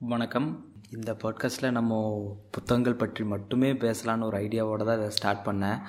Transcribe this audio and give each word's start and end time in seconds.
வணக்கம். 0.00 0.64
இந்த 0.90 1.12
பாட்காஸ்ட்டில் 1.12 1.70
நம்ம 1.70 1.94
புத்தகங்கள் 2.50 2.94
பற்றி 2.94 3.24
மட்டுமே 3.24 3.72
பேசலான்னு 3.72 4.24
ஒரு 4.24 4.38
ஐடியாவோடு 4.38 4.84
தான் 4.84 4.96
இதை 4.96 5.10
ஸ்டார்ட் 5.10 5.46
பண்ணேன். 5.46 5.80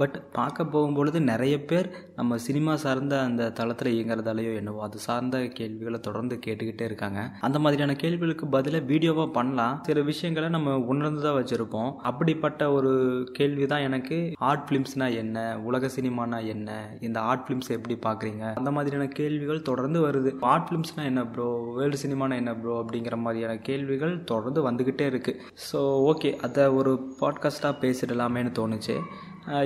பட் 0.00 0.14
பார்க்க 0.36 0.64
போகும்பொழுது 0.72 1.18
நிறைய 1.30 1.54
பேர் 1.70 1.88
நம்ம 2.18 2.36
சினிமா 2.44 2.74
சார்ந்த 2.82 3.14
அந்த 3.24 3.48
தளத்தில் 3.58 3.90
இயங்குறதாலேயோ 3.94 4.52
என்னவோ 4.60 4.80
அது 4.86 4.98
சார்ந்த 5.06 5.36
கேள்விகளை 5.58 5.98
தொடர்ந்து 6.06 6.36
கேட்டுக்கிட்டே 6.44 6.84
இருக்காங்க. 6.90 7.20
அந்த 7.46 7.58
மாதிரியான 7.64 7.96
கேள்விகளுக்கு 8.02 8.46
பதிலாக 8.54 8.88
வீடியோவாக 8.92 9.28
பண்ணலாம். 9.38 9.74
சில 9.88 10.00
விஷயங்களை 10.10 10.48
நம்ம 10.56 10.76
உணர்ந்து 10.92 11.22
தான் 11.26 11.36
வச்சுருப்போம். 11.38 11.90
அப்படிப்பட்ட 12.10 12.70
ஒரு 12.76 12.92
கேள்வி 13.38 13.66
தான் 13.72 13.84
எனக்கு 13.88 14.18
ஆர்ட் 14.50 14.64
ஃபிலிம்ஸ்னால் 14.68 15.18
என்ன 15.22 15.38
உலக 15.68 15.90
சினிமானா 15.96 16.38
என்ன 16.54 16.70
இந்த 17.08 17.18
ஆர்ட் 17.30 17.44
ஃபிலிம்ஸ் 17.46 17.74
எப்படி 17.78 17.96
பார்க்குறீங்க 18.06 18.44
அந்த 18.60 18.72
மாதிரியான 18.76 19.08
கேள்விகள் 19.20 19.66
தொடர்ந்து 19.70 20.00
வருது. 20.06 20.32
ஆர்ட் 20.52 20.66
ஃபிலிம்ஸ்னால் 20.68 21.10
என்ன 21.12 21.24
ப்ரோ 21.34 21.48
வேர்ல்டு 21.78 22.00
சினிமானா 22.04 22.40
என்ன 22.42 22.54
ப்ரோ 22.62 22.76
அப்படிங்கிற 22.82 23.18
மாதிரியான 23.26 23.58
கேள்விகள் 23.68 24.16
தொடர்ந்து 24.32 24.62
வந்துக்கிட்டே 24.68 25.06
இருக்குது 25.12 25.38
ஸோ 25.68 25.82
ஓகே 26.12 26.32
அதை 26.48 26.66
ஒரு 26.80 26.94
பாட்காஸ்ட்டாக 27.20 27.80
பேசிடலாமேன்னு 27.84 28.52
தோணுச்சு. 28.60 28.96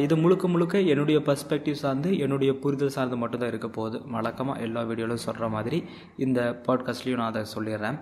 இது 0.05 0.15
முழுக்க 0.23 0.45
முழுக்க 0.53 0.77
என்னுடைய 0.93 1.19
பர்ஸ்பெக்டிவ் 1.27 1.81
சார்ந்து 1.83 2.11
என்னுடைய 2.25 2.51
புரிதல் 2.63 2.93
சார்ந்து 2.95 3.17
மட்டும்தான் 3.23 3.51
இருக்க 3.53 3.69
போகுது. 3.69 3.97
வழக்கமாக 4.15 4.63
எல்லா 4.67 4.81
வீடியோவிலும் 4.89 5.23
சொல்கிற 5.25 5.49
மாதிரி 5.55 5.79
இந்த 6.25 6.41
பாட்காஸ்ட்லேயும் 6.67 7.21
நான் 7.21 7.33
அதை 7.33 7.43
சொல்லிடுறேன். 7.55 7.97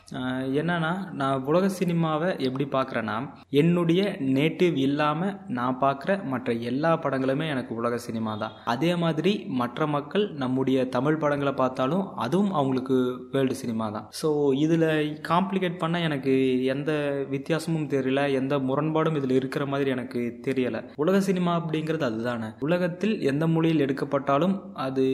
என்னென்னா 0.60 0.92
நான் 1.20 1.45
உலக 1.50 1.70
சினிமாவை 1.78 2.28
எப்படி 2.48 2.66
பார்க்குறேன்னா 2.77 3.16
என்னுடைய 3.62 4.02
நேட்டிவ் 4.37 4.77
இல்லாமல் 4.87 5.34
நான் 5.59 5.80
பார்க்குற 5.84 6.16
மற்ற 6.33 6.52
எல்லா 6.70 6.92
படங்களுமே 7.05 7.48
எனக்கு 7.55 7.73
உலக 7.80 7.98
சினிமா 8.06 8.34
தான். 8.45 8.55
அதே 8.75 8.92
மாதிரி 9.05 9.33
மற்ற 9.62 9.86
மக்கள் 9.97 10.27
நம்முடைய 10.45 10.86
தமிழ் 10.97 11.20
படங்களை 11.25 11.55
பார்த்தாலும் 11.62 12.06
அதுவும் 12.27 12.52
அவங்களுக்கு 12.61 12.97
வேர்ல்டு 13.34 13.59
சினிமா 13.62 13.88
தான். 13.97 14.06
ஸோ 14.20 14.30
இதில் 14.64 14.88
காம்ப்ளிகேட் 15.30 15.83
பண்ண 15.83 15.97
எனக்கு 16.11 16.33
எந்த 16.77 16.92
வித்தியாசமும் 17.34 17.91
தெரியல 17.97 18.22
எந்த 18.42 18.55
முரண்பாடும் 18.70 19.19
இதில் 19.22 19.38
இருக்கிற 19.41 19.66
மாதிரி 19.75 19.91
எனக்கு 19.98 20.22
தெரியலை. 20.48 20.83
உலக 21.05 21.20
சினிமா 21.31 21.53
அப்படிங்கிறது 21.64 22.02
அதுதானே. 22.02 22.50
உலகத்தில் 22.60 23.20
எந்த 23.20 23.46
மொழியில் 23.46 23.84
எடுக்கப்பட்டாலும் 23.86 24.56
அது 24.72 25.04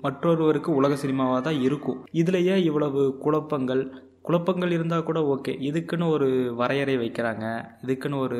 மற்றொருவருக்கு 0.00 0.74
உலக 0.74 0.96
சினிமாவாக 0.96 1.40
தான் 1.40 1.60
இருக்கும். 1.60 2.00
இதுலயே 2.12 2.56
இவ்வளவு 2.56 3.18
குழப்பங்கள்? 3.18 3.84
குழப்பங்கள் 4.22 4.70
இருந்தால் 4.70 5.02
கூட 5.02 5.20
ஓகே. 5.34 5.52
இதுக்குன்னு 5.68 6.10
ஒரு 6.10 6.54
வரையறை 6.56 6.96
வைக்கிறாங்க. 6.96 7.46
இதுக்குன்னு 7.82 8.18
ஒரு 8.18 8.38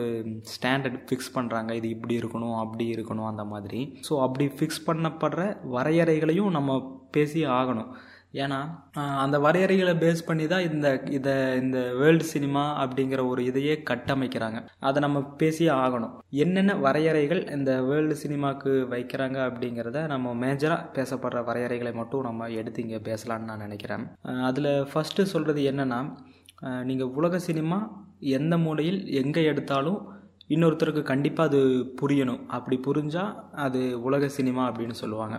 ஸ்டாண்டர்ட் 0.53 0.99
ஃபிக்ஸ் 1.09 1.35
பண்ணுறாங்க 1.35 1.73
இது 1.73 1.89
இப்படி 1.89 2.19
இருக்கணும் 2.19 2.57
அப்படி 2.57 2.91
இருக்கணும் 2.91 3.27
அந்த 3.27 3.45
மாதிரி. 3.45 3.99
ஸோ 4.09 4.21
அப்படி 4.21 4.47
ஃபிக்ஸ் 4.59 4.83
பண்ணப்படுற 4.87 5.43
வரையறைகளையும் 5.71 6.51
நம்ம 6.51 7.03
பேசி 7.11 7.47
ஆகணும். 7.47 7.91
ஏன்னா 8.43 8.59
அந்த 9.25 9.37
வரையறைகளை 9.45 9.93
பேஸ் 10.03 10.23
பண்ணி 10.29 10.47
தான் 10.53 10.65
இந்த 10.69 10.89
இதை 11.17 11.35
இந்த 11.63 11.79
வேர்ல்டு 12.01 12.27
சினிமா 12.33 12.65
அப்படிங்கிற 12.83 13.21
ஒரு 13.33 13.41
இதையே 13.51 13.75
கட்டமைக்கிறாங்க. 13.91 14.61
அதை 14.89 14.99
நம்ம 15.05 15.19
பேசியே 15.43 15.73
ஆகணும். 15.85 16.15
என்னென்ன 16.45 16.77
வரையறைகள் 16.87 17.43
இந்த 17.57 17.71
வேர்ல்டு 17.89 18.17
சினிமாவுக்கு 18.25 18.73
வைக்கிறாங்க 18.95 19.39
அப்படிங்கிறத 19.49 20.07
நம்ம 20.15 20.35
மேஜராக 20.45 20.89
பேசப்படுற 20.99 21.43
வரையறைகளை 21.51 21.93
மட்டும் 22.01 22.27
நம்ம 22.29 22.51
எடுத்து 22.61 22.83
இங்கே 22.87 23.01
பேசலாம்னு 23.11 23.51
நான் 23.51 23.65
நினைக்கிறேன். 23.67 24.07
அதில் 24.51 24.73
ஃபஸ்ட்டு 24.93 25.31
சொல்கிறது 25.35 25.63
என்னென்னா 25.73 26.01
நீங்கள் 26.91 27.15
உலக 27.21 27.39
சினிமா 27.49 27.79
எந்த 28.39 28.55
மூலையில் 28.67 29.01
எங்கே 29.23 29.43
எடுத்தாலும் 29.53 30.01
இன்னொருத்தருக்கு 30.55 31.03
கண்டிப்பாக 31.11 31.51
அது 31.51 31.61
புரியணும். 32.01 32.41
அப்படி 32.57 32.77
புரிஞ்சால் 32.87 33.35
அது 33.67 33.81
உலக 34.07 34.25
சினிமா 34.39 34.63
அப்படின்னு 34.71 34.97
சொல்லுவாங்க. 35.03 35.37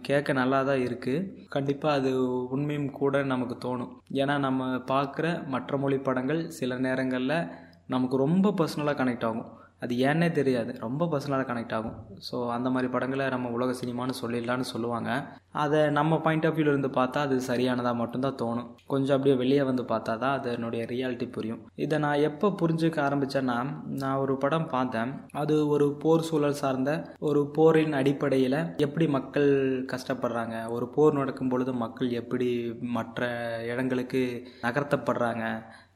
கேட்க 0.00 0.32
நல்லா 0.32 0.62
தான் 0.62 0.82
இருக்குது 0.86 1.46
கண்டிப்பாக 1.48 1.98
அது 1.98 2.10
உண்மையும் 2.50 2.90
கூட 2.90 3.22
நமக்கு 3.22 3.56
தோணும். 3.64 3.92
ஏன்னா 4.20 4.38
நம்ம 4.38 4.68
பார்க்குற 4.92 5.26
மற்ற 5.46 5.78
மொழி 5.78 5.98
படங்கள் 5.98 6.50
சில 6.50 6.78
நேரங்களில் 6.78 7.36
நமக்கு 7.86 8.16
ரொம்ப 8.16 8.52
பர்சனலாக 8.58 8.98
கனெக்ட் 9.00 9.26
ஆகும். 9.30 9.48
அது 9.84 9.94
ஏன்னே 10.08 10.28
தெரியாது. 10.38 10.72
ரொம்ப 10.86 11.08
பர்சனலாக 11.12 11.48
கனெக்ட் 11.50 11.74
ஆகும். 11.78 11.96
ஸோ 12.28 12.36
அந்த 12.56 12.68
மாதிரி 12.74 12.90
படங்களை 12.96 13.26
நம்ம 13.34 13.50
உலக 13.56 13.74
சினிமான்னு 13.80 14.20
சொல்லிடலான்னு 14.22 14.66
சொல்லுவாங்க. 14.74 15.10
அதை 15.62 15.80
நம்ம 15.98 16.12
பாயிண்ட் 16.24 16.46
ஆஃப் 16.48 16.54
வியூவில் 16.56 16.72
இருந்து 16.72 16.90
பார்த்தா 16.96 17.18
அது 17.26 17.36
சரியானதாக 17.48 18.00
மட்டும்தான் 18.00 18.38
தோணும். 18.42 18.70
கொஞ்சம் 18.92 19.16
அப்படியே 19.16 19.36
வெளியே 19.42 19.64
வந்து 19.70 19.82
பார்த்தா 19.92 20.12
தான் 20.22 20.36
அதனுடைய 20.38 20.84
ரியாலிட்டி 20.92 21.26
புரியும். 21.36 21.60
இதை 21.84 21.98
நான் 22.04 22.24
எப்போ 22.28 22.48
புரிஞ்சுக்க 22.62 22.98
ஆரம்பித்தேன்னா 23.06 23.58
நான் 24.02 24.22
ஒரு 24.24 24.36
படம் 24.44 24.68
பார்த்தேன். 24.74 25.12
அது 25.42 25.54
ஒரு 25.74 25.86
போர் 26.04 26.26
சூழல் 26.28 26.60
சார்ந்த 26.62 26.92
ஒரு 27.28 27.42
போரின் 27.58 27.94
அடிப்படையில் 28.00 28.58
எப்படி 28.86 29.08
மக்கள் 29.18 29.50
கஷ்டப்படுறாங்க 29.92 30.56
ஒரு 30.76 30.88
போர் 30.96 31.18
நடக்கும் 31.20 31.52
பொழுது 31.54 31.74
மக்கள் 31.84 32.10
எப்படி 32.22 32.50
மற்ற 32.96 33.30
இடங்களுக்கு 33.72 34.22
நகர்த்தப்படுறாங்க 34.66 35.44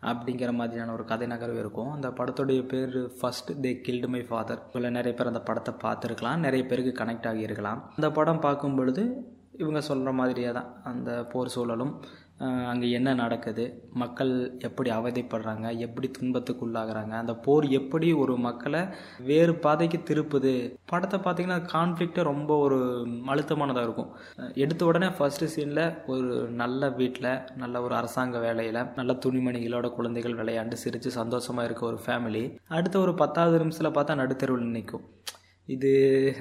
அப்படிங்கிற 0.03 0.53
மாதிரியான 0.53 0.93
ஒரு 0.93 1.05
கதை 1.05 1.27
நகர்வு 1.29 1.59
இருக்கும். 1.59 1.91
அந்த 1.91 2.09
படத்துடைய 2.09 2.61
பேர் 2.67 2.97
first 3.21 3.51
they 3.53 3.73
killed 3.87 4.09
my 4.09 4.23
father 4.23 4.63
இதில் 4.69 4.91
நிறைய 4.91 5.15
பேர் 5.19 5.27
அந்த 5.27 5.41
படத்தை 5.41 5.75
பார்த்துருக்கலாம். 5.85 6.37
நிறைய 6.37 6.67
பேருக்கு 6.67 7.05
கனெக்ட் 7.05 7.29
ஆகியிருக்கலாம். 7.31 7.81
அந்த 7.97 8.11
படம் 8.11 8.41
பார்க்கும் 8.41 8.75
பொழுது 8.75 9.05
இவங்க 9.53 9.81
சொல்கிற 9.81 10.13
மாதிரியே 10.13 10.53
தான். 10.53 10.69
அந்த 10.85 11.11
போர் 11.33 11.49
சூழலும் 11.49 11.93
அங்கே 12.41 12.91
என்ன 12.91 13.15
நடக்குது? 13.15 13.65
மக்கள் 13.93 14.33
எப்படி 14.59 14.91
அவதிப்படுறாங்க? 14.91 15.67
எப்படி 15.77 16.09
துன்பத்துக்கு 16.09 16.63
உள்ளாகிறாங்க 16.67 17.11
அந்த 17.11 17.35
போர் 17.37 17.67
எப்படி 17.71 18.13
ஒரு 18.13 18.35
மக்களை 18.37 18.83
வேறு 19.31 19.55
பாதைக்கு 19.55 19.99
திருப்புது? 20.11 20.53
படத்தை 20.85 21.19
பார்த்தீங்கன்னா 21.21 21.59
கான்ஃப்ளிக்டே 21.75 22.23
ரொம்ப 22.23 22.59
ஒரு 22.59 22.79
அழுத்தமானதாக 23.35 23.83
இருக்கும். 23.83 24.13
எடுத்த 24.55 24.85
உடனே 24.85 25.09
ஃபர்ஸ்ட் 25.19 25.47
சீனில் 25.57 25.85
ஒரு 26.07 26.31
நல்ல 26.63 26.91
வீட்டில் 26.91 27.31
நல்ல 27.57 27.83
ஒரு 27.83 27.95
அரசாங்க 27.95 28.39
வேலையில் 28.39 28.83
நல்ல 28.95 29.19
துணிமணிகளோட 29.27 29.89
குழந்தைகள் 29.91 30.39
விளையாண்டு 30.43 30.83
சிரித்து 30.85 31.11
சந்தோஷமாக 31.11 31.67
இருக்க 31.67 31.85
ஒரு 31.87 32.01
ஃபேமிலி 32.07 32.45
அடுத்த 32.69 32.99
ஒரு 32.99 33.15
பத்தாவது 33.15 33.59
நிமிஷத்தில் 33.59 33.97
பார்த்தா 33.99 34.21
நடுத்தெருவில் 34.23 34.77
நிற்கும் 34.79 35.07
இது 35.69 35.91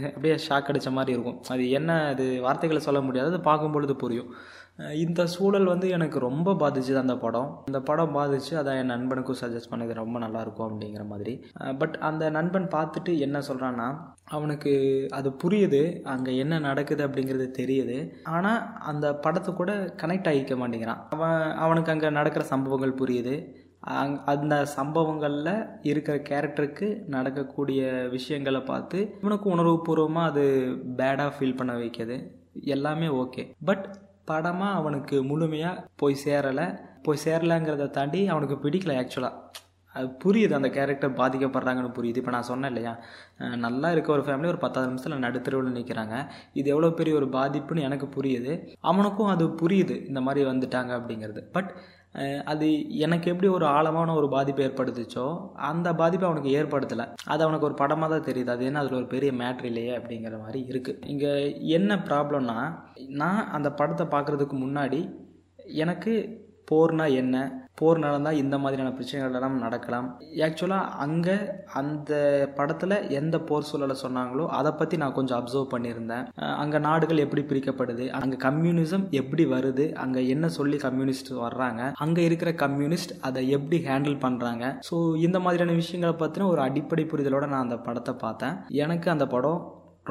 அப்படியே 0.07 0.35
ஷாக் 0.49 0.69
அடித்த 0.71 0.91
மாதிரி 0.91 1.11
இருக்கும். 1.13 1.39
அது 1.47 1.69
என்ன? 1.69 1.91
அது 2.07 2.25
வார்த்தைகளை 2.41 2.81
சொல்ல 2.81 3.01
முடியாது. 3.01 3.29
அது 3.29 3.39
பார்க்கும் 3.41 3.71
பொழுது 3.71 3.95
புரியும். 3.95 4.29
இந்த 5.03 5.21
சூழல் 5.33 5.69
வந்து 5.71 5.87
எனக்கு 5.89 6.17
ரொம்ப 6.19 6.53
பாதிச்சுது 6.61 6.99
அந்த 7.03 7.15
படம். 7.17 7.49
இந்த 7.69 7.79
படம் 7.81 8.15
பாதிச்சு 8.17 8.53
அதை 8.61 8.71
என் 8.77 8.91
நண்பனுக்கும் 8.93 9.39
சஜஸ்ட் 9.41 9.71
பண்ணது 9.71 9.93
ரொம்ப 10.01 10.17
நல்லாயிருக்கும் 10.25 10.67
அப்படிங்கிற 10.67 11.03
மாதிரி. 11.11 11.33
பட் 11.81 11.95
அந்த 12.09 12.29
நண்பன் 12.37 12.67
பார்த்துட்டு 12.75 13.13
என்ன 13.27 13.37
சொல்கிறான்னா 13.47 13.87
அவனுக்கு 14.37 14.73
அது 15.19 15.29
புரியுது 15.43 15.81
அங்கே 16.13 16.37
என்ன 16.37 16.59
நடக்குது 16.59 17.03
அப்படிங்கிறது 17.07 17.47
தெரியுது. 17.61 17.97
ஆனால் 18.35 18.61
அந்த 18.91 19.15
படத்தை 19.25 19.53
கூட 19.53 19.71
கனெக்ட் 20.03 20.29
ஆகிக்க 20.31 20.55
மாட்டேங்கிறான். 20.55 21.03
அவன் 21.15 21.39
அவனுக்கு 21.65 21.93
அங்கே 21.95 22.09
நடக்கிற 22.19 22.45
சம்பவங்கள் 22.53 22.99
புரியுது. 23.01 23.35
அங் 23.99 24.15
அந்த 24.31 24.55
சம்பவங்களில் 24.77 25.53
இருக்கிற 25.89 26.15
கேரக்டருக்கு 26.29 26.87
நடக்கக்கூடிய 27.15 27.81
விஷயங்களை 28.15 28.61
பார்த்து 28.71 28.99
இவனுக்கு 29.21 29.47
உணர்வுபூர்வமாக 29.55 30.29
அது 30.31 30.45
பேடாக 30.99 31.31
ஃபீல் 31.35 31.59
பண்ண 31.59 31.73
வைக்கிது. 31.83 32.17
எல்லாமே 32.75 33.07
ஓகே 33.21 33.43
பட் 33.69 33.85
படமாக 34.31 34.79
அவனுக்கு 34.79 35.17
முழுமையாக 35.31 35.83
போய் 36.01 36.21
சேரலை. 36.25 36.67
போய் 37.05 37.23
சேரலைங்கிறத 37.25 37.93
தாண்டி 37.97 38.21
அவனுக்கு 38.33 38.57
பிடிக்கல 38.63 38.95
ஆக்சுவலாக 39.01 39.35
அது 39.95 40.07
புரியுது 40.23 40.53
அந்த 40.57 40.69
கேரக்டர் 40.75 41.13
பாதிக்கப்படுறாங்கன்னு 41.19 41.91
புரியுது. 41.97 42.19
இப்போ 42.21 42.31
நான் 42.35 42.47
சொன்னேன் 42.49 42.71
இல்லையா? 42.71 42.91
நல்லா 43.65 43.87
இருக்க 43.93 44.09
ஒரு 44.15 44.23
ஃபேமிலி 44.25 44.49
ஒரு 44.53 44.59
பத்தாவது 44.63 44.89
நிமிஷத்தில் 44.89 45.23
நடுத்தருவில் 45.25 45.77
நிற்கிறாங்க 45.77 46.15
இது 46.59 46.67
எவ்வளோ 46.73 46.89
பெரிய 46.99 47.13
ஒரு 47.19 47.27
பாதிப்புன்னு 47.37 47.85
எனக்கு 47.87 48.07
புரியுது. 48.17 48.53
அவனுக்கும் 48.91 49.31
அது 49.35 49.45
புரியுது 49.61 49.95
இந்த 50.09 50.21
மாதிரி 50.27 50.43
வந்துட்டாங்க 50.51 50.91
அப்படிங்கிறது. 50.99 51.43
பட் 51.55 51.71
அது 52.45 52.67
எனக்கு 53.05 53.27
எப்படி 53.31 53.47
ஒரு 53.47 53.65
ஆழமான 53.65 54.13
ஒரு 54.13 54.27
பாதிப்பு 54.29 54.61
ஏற்படுத்துச்சோ 54.63 55.25
அந்த 55.69 55.87
பாதிப்பை 55.93 56.25
அவனுக்கு 56.29 56.51
ஏற்படுத்தலை. 56.59 57.05
அது 57.25 57.43
அவனுக்கு 57.43 57.67
ஒரு 57.69 57.75
படமாக 57.81 58.09
தான் 58.13 58.27
தெரியுது. 58.29 58.49
அது 58.55 58.65
என்ன 58.65 58.79
அதில் 58.79 58.99
ஒரு 59.01 59.07
பெரிய 59.07 59.31
மேட்ரு 59.41 59.69
இல்லையே 59.71 59.93
அப்படிங்கிற 59.97 60.37
மாதிரி 60.43 60.61
இருக்குது 60.71 61.05
இங்கே 61.13 61.33
என்ன 61.77 61.95
ப்ராப்ளம்னா 62.09 62.57
நான் 63.21 63.41
அந்த 63.57 63.71
படத்தை 63.71 64.07
பார்க்குறதுக்கு 64.15 64.57
முன்னாடி 64.65 65.01
எனக்கு 65.85 66.13
போர்னா 66.71 67.05
என்ன 67.21 67.35
போர் 67.79 68.01
நடந்தால் 68.03 68.39
இந்த 68.41 68.55
மாதிரியான 68.61 68.91
பிரச்சனைகள் 68.97 69.35
எல்லாம் 69.39 69.57
நடக்கலாம். 69.65 70.07
ஆக்சுவலாக 70.45 70.93
அங்கே 71.05 71.35
அந்த 71.79 72.11
படத்தில் 72.57 72.95
எந்த 73.19 73.35
போர் 73.49 73.67
சூழலை 73.69 73.95
சொன்னாங்களோ 74.03 74.45
அதை 74.59 74.71
பற்றி 74.79 74.95
நான் 75.03 75.15
கொஞ்சம் 75.17 75.37
அப்சர்வ் 75.39 75.71
பண்ணியிருந்தேன். 75.73 76.25
அங்கே 76.61 76.79
நாடுகள் 76.87 77.23
எப்படி 77.25 77.43
பிரிக்கப்படுது 77.51 78.07
அங்கே 78.19 78.39
கம்யூனிசம் 78.47 79.05
எப்படி 79.21 79.45
வருது 79.55 79.87
அங்கே 80.05 80.23
என்ன 80.35 80.49
சொல்லி 80.57 80.79
கம்யூனிஸ்ட் 80.87 81.31
வர்றாங்க 81.45 81.91
அங்கே 82.05 82.23
இருக்கிற 82.29 82.53
கம்யூனிஸ்ட் 82.65 83.13
அதை 83.29 83.43
எப்படி 83.57 83.79
ஹேண்டில் 83.89 84.17
பண்ணுறாங்க 84.25 84.65
ஸோ 84.89 84.97
இந்த 85.27 85.39
மாதிரியான 85.45 85.75
விஷயங்களை 85.81 86.15
பற்றின 86.23 86.47
ஒரு 86.53 86.63
அடிப்படை 86.67 87.05
புரிதலோடு 87.11 87.51
நான் 87.53 87.65
அந்த 87.67 87.79
படத்தை 87.89 88.15
பார்த்தேன். 88.25 88.57
எனக்கு 88.85 89.09
அந்த 89.15 89.27
படம் 89.35 89.61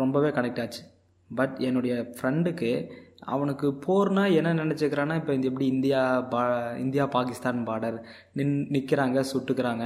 ரொம்பவே 0.03 0.31
கனெக்ட் 0.39 0.63
ஆச்சு. 0.63 0.83
பட் 1.31 1.55
என்னுடைய 1.69 1.95
ஃப்ரெண்டுக்கு 2.17 2.71
அவனுக்கு 3.35 3.67
போர்னால் 3.85 4.35
என்ன 4.39 4.51
நினச்சிக்கிறான்னா 4.63 5.15
இப்போ 5.21 5.33
இந்த 5.37 5.47
எப்படி 5.51 5.67
இந்தியா 5.75 6.01
பா 6.33 6.43
இந்தியா 6.85 7.05
பாகிஸ்தான் 7.15 7.67
பார்டர் 7.69 7.99
நின் 8.39 8.57
நிற்கிறாங்க 8.75 9.25
சுட்டுக்கிறாங்க. 9.33 9.85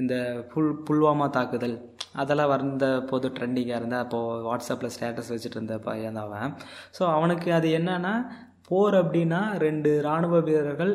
இந்த 0.00 0.14
புல் 0.52 0.70
புல்வாமா 0.86 1.26
தாக்குதல் 1.36 1.76
அதெல்லாம் 2.22 2.52
வந்த 2.54 2.86
போது 3.10 3.28
ட்ரெண்டிங்காக 3.36 3.80
இருந்தால் 3.80 4.04
அப்போது 4.04 4.44
வாட்ஸ்அப்பில் 4.48 4.94
ஸ்டேட்டஸ் 4.94 5.32
வச்சுட்டு 5.32 5.58
இருந்த 5.58 5.76
பையன் 5.88 6.18
தான் 6.18 6.26
அவன். 6.28 6.54
ஸோ 6.98 7.02
அவனுக்கு 7.16 7.50
அது 7.58 7.68
என்னன்னா 7.80 8.14
போர் 8.68 8.94
அப்படின்னா 9.00 9.40
ரெண்டு 9.64 9.90
இராணுவ 10.02 10.34
வீரர்கள் 10.48 10.92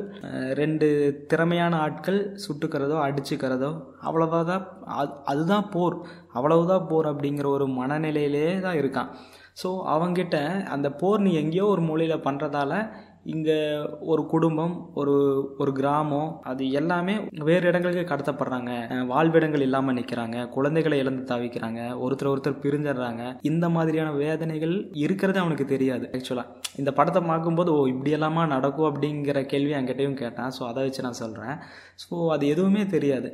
ரெண்டு 0.61 0.87
திறமையான 1.31 1.73
ஆட்கள் 1.85 2.19
சுட்டுக்கிறதோ 2.43 2.97
அடிச்சுக்கிறதோ 3.07 3.71
அவ்வளோதான் 4.07 4.63
அது 4.99 5.11
அதுதான் 5.31 5.67
போர். 5.75 5.97
அவ்வளவுதான் 6.37 6.87
போர் 6.91 7.09
அப்படிங்கிற 7.11 7.49
ஒரு 7.57 7.67
மனநிலையிலே 7.79 8.47
தான் 8.65 8.79
இருக்கான். 8.81 9.11
ஸோ 9.61 9.69
அவங்கிட்ட 9.95 10.37
அந்த 10.75 10.87
போர் 11.01 11.25
நீ 11.27 11.33
எங்கேயோ 11.43 11.67
ஒரு 11.75 11.83
மூலையில் 11.89 12.25
பண்ணுறதால 12.25 12.73
இங்கே 13.33 13.55
ஒரு 14.11 14.21
குடும்பம் 14.33 14.75
ஒரு 14.99 15.13
ஒரு 15.61 15.71
கிராமம் 15.79 16.29
அது 16.49 16.63
எல்லாமே 16.79 17.15
வேறு 17.47 17.65
இடங்களுக்கு 17.69 18.03
கடத்தப்படுறாங்க. 18.11 18.71
வாழ்விடங்கள் 19.11 19.65
இல்லாமல் 19.65 19.97
நிற்கிறாங்க 19.97 20.45
குழந்தைகளை 20.55 20.97
இழந்து 21.03 21.23
தவிக்கிறாங்க. 21.31 21.81
ஒருத்தர் 22.03 22.31
ஒருத்தர் 22.33 22.61
பிரிஞ்சிடுறாங்க. 22.65 23.23
இந்த 23.51 23.65
மாதிரியான 23.75 24.13
வேதனைகள் 24.23 24.75
இருக்கிறது 25.05 25.41
அவனுக்கு 25.43 25.67
தெரியாது. 25.73 26.07
ஆக்சுவலாக 26.17 26.53
இந்த 26.81 26.93
படத்தை 26.99 27.23
பார்க்கும்போது 27.31 27.71
ஓ 27.77 27.81
இப்படி 27.93 28.13
எல்லாமா 28.19 28.45
நடக்கும்? 28.55 28.89
அப்படிங்கிற 28.91 29.41
கேள்வி 29.53 29.75
என்கிட்டையும் 29.79 30.19
கேட்டேன். 30.23 30.53
ஸோ 30.57 30.63
அதை 30.71 30.85
வச்சு 30.87 31.07
நான் 31.07 31.21
சொல்கிறேன் 31.23 31.57
ஸோ 32.05 32.15
அது 32.35 32.45
எதுவுமே 32.55 32.85
தெரியாது. 32.95 33.31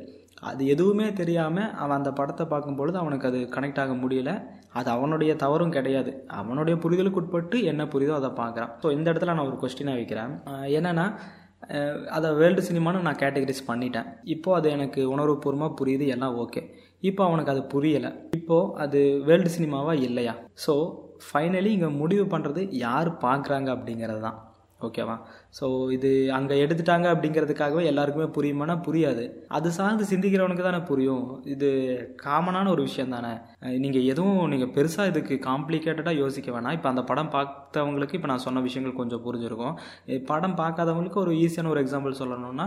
அது 0.50 0.62
எதுவுமே 0.72 1.06
தெரியாமல் 1.20 1.70
அவன் 1.82 1.98
அந்த 2.00 2.10
படத்தை 2.18 2.44
பார்க்கும்பொழுது 2.46 2.96
அவனுக்கு 3.02 3.28
அது 3.30 3.38
கனெக்ட் 3.54 3.80
ஆக 3.82 3.92
முடியல. 4.02 4.30
அது 4.78 4.88
அவனுடைய 4.96 5.32
தவறும் 5.44 5.74
கிடையாது. 5.76 6.12
அவனுடைய 6.40 6.74
புரிதலுக்கு 6.84 7.20
உட்பட்டு 7.22 7.56
என்ன 7.72 7.82
புரியுதோ 7.94 8.14
அதை 8.20 8.30
பார்க்குறான். 8.42 8.72
ஸோ 8.82 8.90
இந்த 8.98 9.06
இடத்துல 9.12 9.34
நான் 9.36 9.48
ஒரு 9.50 9.58
கொஸ்டினாக 9.62 9.98
வைக்கிறேன். 10.00 10.32
என்னென்னா 10.78 11.06
அதை 12.16 12.30
வேர்ல்டு 12.40 12.62
சினிமான்னு 12.68 13.06
நான் 13.08 13.20
கேட்டகரிஸ் 13.22 13.68
பண்ணிட்டேன். 13.68 14.08
இப்போது 14.34 14.56
அது 14.58 14.68
எனக்கு 14.76 15.02
உணர்வுபூர்வமாக 15.14 15.76
புரியுது 15.80 16.06
எல்லாம் 16.14 16.34
ஓகே 16.44 16.62
இப்போ 17.08 17.22
அவனுக்கு 17.28 17.52
அது 17.54 17.62
புரியலை. 17.74 18.10
இப்போது 18.38 18.72
அது 18.84 19.00
வேர்ல்டு 19.28 19.50
சினிமாவாக 19.56 20.04
இல்லையா? 20.08 20.34
ஸோ 20.64 20.74
ஃபைனலி 21.26 21.70
இங்கே 21.76 21.90
முடிவு 22.02 22.24
பண்ணுறது 22.34 22.62
யார் 22.86 23.10
பார்க்குறாங்க 23.26 23.68
அப்படிங்கிறது 23.76 24.20
தான் 24.26 24.38
ஓகேவா? 24.80 25.14
ஸோ 25.58 25.66
இது 25.96 26.08
அங்கே 26.36 26.54
எடுத்துட்டாங்க 26.64 27.06
அப்படிங்கிறதுக்காகவே 27.14 27.82
எல்லாருக்குமே 27.90 28.26
புரியுமானா 28.36 28.74
புரியாது. 28.86 29.24
அது 29.56 29.68
சார்ந்து 29.76 30.04
சிந்திக்கிறவனுக்கு 30.10 30.64
தானே 30.66 30.80
புரியும். 30.88 31.22
இது 31.54 31.68
காமனான 32.24 32.70
ஒரு 32.74 32.82
விஷயம் 32.88 33.14
தானே. 33.16 33.32
நீங்கள் 33.84 34.08
எதுவும் 34.12 34.50
நீங்கள் 34.52 34.72
பெருசாக 34.76 35.10
இதுக்கு 35.12 35.36
காம்ப்ளிகேட்டடாக 35.48 36.22
யோசிக்க 36.22 36.50
வேணாம். 36.56 36.76
இப்போ 36.78 36.88
அந்த 36.92 37.04
படம் 37.10 37.32
பார்த்தவங்களுக்கு 37.36 38.18
இப்போ 38.18 38.30
நான் 38.32 38.44
சொன்ன 38.46 38.62
விஷயங்கள் 38.68 38.98
கொஞ்சம் 39.00 39.24
புரிஞ்சிருக்கும். 39.26 39.76
படம் 40.32 40.58
பார்க்காதவங்களுக்கு 40.62 41.22
ஒரு 41.24 41.34
ஈஸியான 41.44 41.72
ஒரு 41.74 41.82
எக்ஸாம்பிள் 41.84 42.20
சொல்லணும்னா 42.22 42.66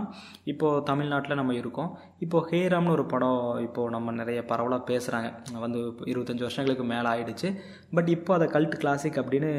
இப்போது 0.54 0.84
தமிழ்நாட்டில் 0.92 1.40
நம்ம 1.42 1.56
இருக்கோம். 1.62 1.92
இப்போது 2.26 2.48
ஹேராம்னு 2.52 2.96
ஒரு 2.98 3.06
படம் 3.16 3.42
இப்போது 3.68 3.94
நம்ம 3.98 4.16
நிறைய 4.22 4.42
பரவலாக 4.54 4.88
பேசுகிறாங்க 4.92 5.30
வந்து 5.66 5.82
இருபத்தஞ்சி 6.14 6.46
வருஷங்களுக்கு 6.48 6.88
மேலே 6.94 7.10
ஆயிடுச்சு. 7.14 7.52
பட் 7.98 8.12
இப்போ 8.18 8.34
அதை 8.40 8.48
கல்ட் 8.58 8.82
கிளாசிக் 8.84 9.22
அப்படின்னு 9.24 9.52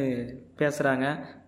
பேசுகிறாங்க 0.63 1.07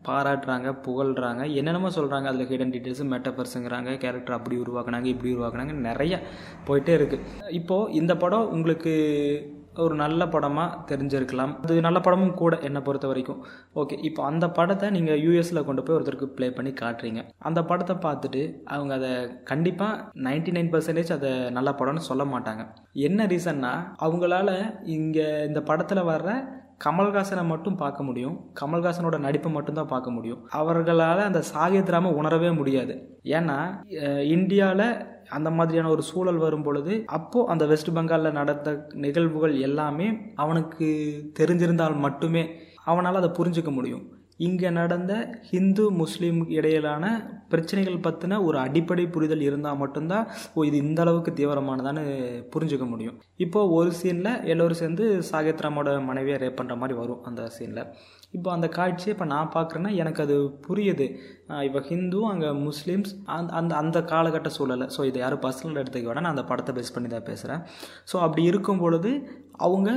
பாராட்டுறாங்க 0.08 0.68
புகழ்கிறாங்க 0.86 1.44
என்னென்னமோ 1.60 1.92
சொல்கிறாங்க 1.98 2.28
அதில் 2.30 2.50
ஹிடன் 2.50 2.74
டீட்டெயில்ஸு 2.74 3.06
மெட்டபர்ஸுங்கிறாங்க 3.14 3.92
கேரக்டர் 4.04 4.38
அப்படி 4.38 4.58
உருவாக்குனாங்க 4.64 5.08
இப்படி 5.14 5.32
உருவாக்குனாங்க 5.36 5.76
நிறைய 5.88 6.16
போயிட்டே 6.68 6.94
இருக்குது 6.98 7.24
இப்போது 7.60 7.94
இந்த 8.00 8.14
படம் 8.24 8.52
உங்களுக்கு 8.56 8.92
ஒரு 9.82 9.94
நல்ல 10.02 10.22
படமாக 10.32 10.78
தெரிஞ்சிருக்கலாம். 10.88 11.52
அது 11.64 11.74
நல்ல 11.86 11.98
படமும் 12.06 12.34
கூட 12.40 12.54
என்னை 12.68 12.80
பொறுத்த 12.86 13.06
வரைக்கும். 13.10 13.38
ஓகே 13.80 13.96
இப்போ 14.08 14.20
அந்த 14.30 14.46
படத்தை 14.56 14.86
நீங்கள் 14.96 15.20
யூஎஸில் 15.24 15.64
கொண்டு 15.68 15.82
போய் 15.82 15.96
ஒருத்தருக்கு 15.96 16.28
ப்ளே 16.36 16.46
பண்ணி 16.56 16.72
காட்டுறீங்க. 16.80 17.20
அந்த 17.48 17.60
படத்தை 17.70 17.94
பார்த்துட்டு 18.06 18.42
அவங்க 18.74 18.94
அதை 19.00 19.12
கண்டிப்பாக 19.50 20.02
நைன்டி 20.26 20.54
நைன் 20.56 20.72
பர்சன்டேஜ் 20.72 21.12
அதை 21.18 21.30
நல்ல 21.58 21.72
படம்னு 21.80 22.08
சொல்ல 22.10 22.24
மாட்டாங்க. 22.32 22.64
என்ன 23.08 23.26
ரீசன்னா 23.34 23.72
அவங்களால 24.06 24.50
இங்கே 24.96 25.28
இந்த 25.50 25.62
படத்தில் 25.70 26.08
வர்ற 26.12 26.32
கமல்ஹாசனை 26.84 27.42
மட்டும் 27.46 27.78
பார்க்க 27.82 28.02
முடியும். 28.02 28.36
கமல்ஹாசனோட 28.60 29.16
நடிப்பை 29.26 29.52
மட்டும்தான் 29.52 29.90
பார்க்க 29.94 30.10
முடியும். 30.10 30.42
அவர்களால் 30.60 31.28
அந்த 31.28 31.40
சாகிய 31.52 31.80
திராம 31.80 32.12
உணரவே 32.20 32.50
முடியாது. 32.60 32.94
ஏன்னா 33.36 33.58
இந்தியாவில் 34.36 34.86
அந்த 35.38 35.48
மாதிரியான 35.56 35.90
ஒரு 35.90 36.02
சூழல் 36.02 36.40
வரும் 36.44 36.62
பொழுது 36.62 36.92
அப்போ 37.16 37.40
அந்த 37.48 37.64
வெஸ்ட் 37.72 37.90
பெங்காலில் 37.96 38.38
நடந்த 38.38 38.70
நிகழ்வுகள் 39.04 39.54
எல்லாமே 39.68 40.06
அவனுக்கு 40.34 40.88
தெரிஞ்சிருந்தால் 41.38 41.98
மட்டுமே 42.06 42.42
அவனால் 42.84 43.20
அதை 43.20 43.30
புரிஞ்சுக்க 43.38 43.72
முடியும். 43.78 44.04
இங்கே 44.46 44.68
நடந்த 44.78 45.12
ஹிந்து 45.50 45.84
முஸ்லீம் 46.00 46.38
இடையிலான 46.56 47.04
பிரச்சனைகள் 47.50 48.04
பற்றின 48.06 48.38
ஒரு 48.46 48.56
அடிப்படை 48.58 49.04
புரிதல் 49.14 49.44
இருந்தால் 49.46 49.80
மட்டும்தான் 49.82 50.26
ஓ 50.54 50.64
இது 50.68 50.76
இந்த 50.84 51.00
அளவுக்கு 51.04 51.32
தீவிரமானதான்னு 51.40 52.04
புரிஞ்சுக்க 52.54 52.86
முடியும். 52.88 53.16
இப்போது 53.44 53.72
ஒரு 53.78 53.90
சீனில் 54.00 54.32
எல்லோரும் 54.52 54.80
சேர்ந்து 54.82 55.04
சாகித்ராமோட 55.30 55.92
மனைவியை 56.08 56.38
ரேப் 56.42 56.58
பண்ணுற 56.60 56.76
மாதிரி 56.76 56.96
வரும் 57.00 57.22
அந்த 57.30 57.42
சீனில் 57.56 57.84
இப்போ 58.36 58.48
அந்த 58.56 58.66
காட்சியை 58.78 59.12
இப்போ 59.14 59.26
நான் 59.34 59.52
பார்க்குறேன்னா 59.54 59.92
எனக்கு 60.02 60.20
அது 60.24 60.36
புரியுது. 60.66 61.06
இப்போ 61.68 61.80
ஹிந்து 61.88 62.18
அங்கே 62.32 62.50
முஸ்லீம்ஸ் 62.66 63.12
அந்த 63.36 63.52
அந்த 63.60 63.72
அந்த 63.82 63.98
காலகட்ட 64.12 64.50
சூழலை 64.56 64.86
ஸோ 64.96 65.00
இதை 65.10 65.20
யாரும் 65.24 65.44
பர்சனல் 65.46 65.80
எடுத்துக்க 65.82 66.10
வேணால் 66.10 66.26
நான் 66.26 66.34
அந்த 66.36 66.44
படத்தை 66.50 66.74
பேஸ் 66.76 66.94
பண்ணி 66.96 67.08
தான் 67.08 67.28
பேசுகிறேன் 67.30 67.62
ஸோ 68.12 68.18
அப்படி 68.26 68.44
இருக்கும் 68.52 68.82
பொழுது 68.84 69.12
அவங்க 69.58 69.90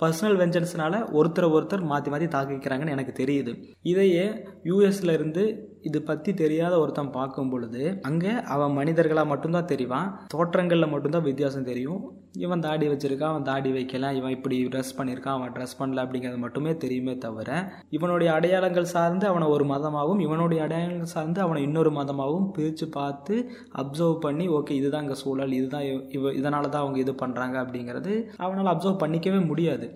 பர்சனல் 0.00 0.38
வெஞ்சன்ஸ்னால 0.40 0.94
ஒருத்தரை 1.18 1.48
ஒருத்தர் 1.56 1.88
மாற்றி 1.90 2.10
மாற்றி 2.12 2.28
தாக்கிக்கிறாங்கன்னு 2.34 2.94
எனக்கு 2.96 3.12
தெரியுது. 3.22 3.52
இதையே 3.92 4.26
யூஎஸ்ல 4.70 5.14
இருந்து 5.18 5.44
இது 5.88 5.98
பற்றி 6.02 6.30
தெரியாத 6.40 6.74
ஒருத்தன் 6.78 7.12
பார்க்கும் 7.16 7.50
பொழுது 7.50 7.82
அங்கே 8.08 8.32
அவன் 8.54 8.76
மனிதர்களாக 8.78 9.30
மட்டும்தான் 9.32 9.70
தெரிவான் 9.72 10.08
தோற்றங்களில் 10.34 10.92
மட்டும்தான் 10.94 11.26
வித்தியாசம் 11.28 11.68
தெரியும். 11.70 12.00
இவன் 12.34 12.60
தாடி 12.60 12.88
வச்சிருக்கான் 12.88 13.32
அவன் 13.32 13.42
தாடி 13.42 13.70
வைக்கலாம் 13.72 14.14
இவன் 14.14 14.30
இப்படி 14.30 14.56
ட்ரெஸ் 14.66 14.92
பண்ணியிருக்கான் 14.98 15.36
அவன் 15.36 15.52
ட்ரெஸ் 15.52 15.76
பண்ணல 15.78 16.04
அப்படிங்கிறது 16.04 16.38
மட்டுமே 16.38 16.76
தெரியுமே 16.76 17.18
தவிர 17.18 17.48
இவனுடைய 17.90 18.32
அடையாளங்கள் 18.32 18.90
சார்ந்து 18.92 19.26
அவனை 19.26 19.46
ஒரு 19.48 19.64
மதமாகவும் 19.64 20.20
இவனுடைய 20.20 20.62
அடையாளங்கள் 20.62 21.12
சார்ந்து 21.12 21.40
அவனை 21.40 21.62
இன்னொரு 21.62 21.90
மதமாகவும் 21.90 22.48
பிரித்து 22.50 22.88
பார்த்து 22.90 23.36
அப்சர்வ் 23.74 24.18
பண்ணி 24.18 24.48
ஓகே 24.50 24.70
இதுதான் 24.72 25.02
இங்கே 25.02 25.18
சூழல் 25.20 25.52
இதுதான் 25.52 25.84
இவ- 26.10 26.34
இதனால 26.34 26.68
தான் 26.68 26.82
அவங்க 26.82 26.98
இது 26.98 27.14
பண்ணுறாங்க 27.22 27.56
அப்படிங்கிறது 27.62 28.14
அவனால் 28.38 28.72
அப்சர்வ் 28.72 29.02
பண்ணிக்கவே 29.02 29.46
முடியாது. 29.46 29.86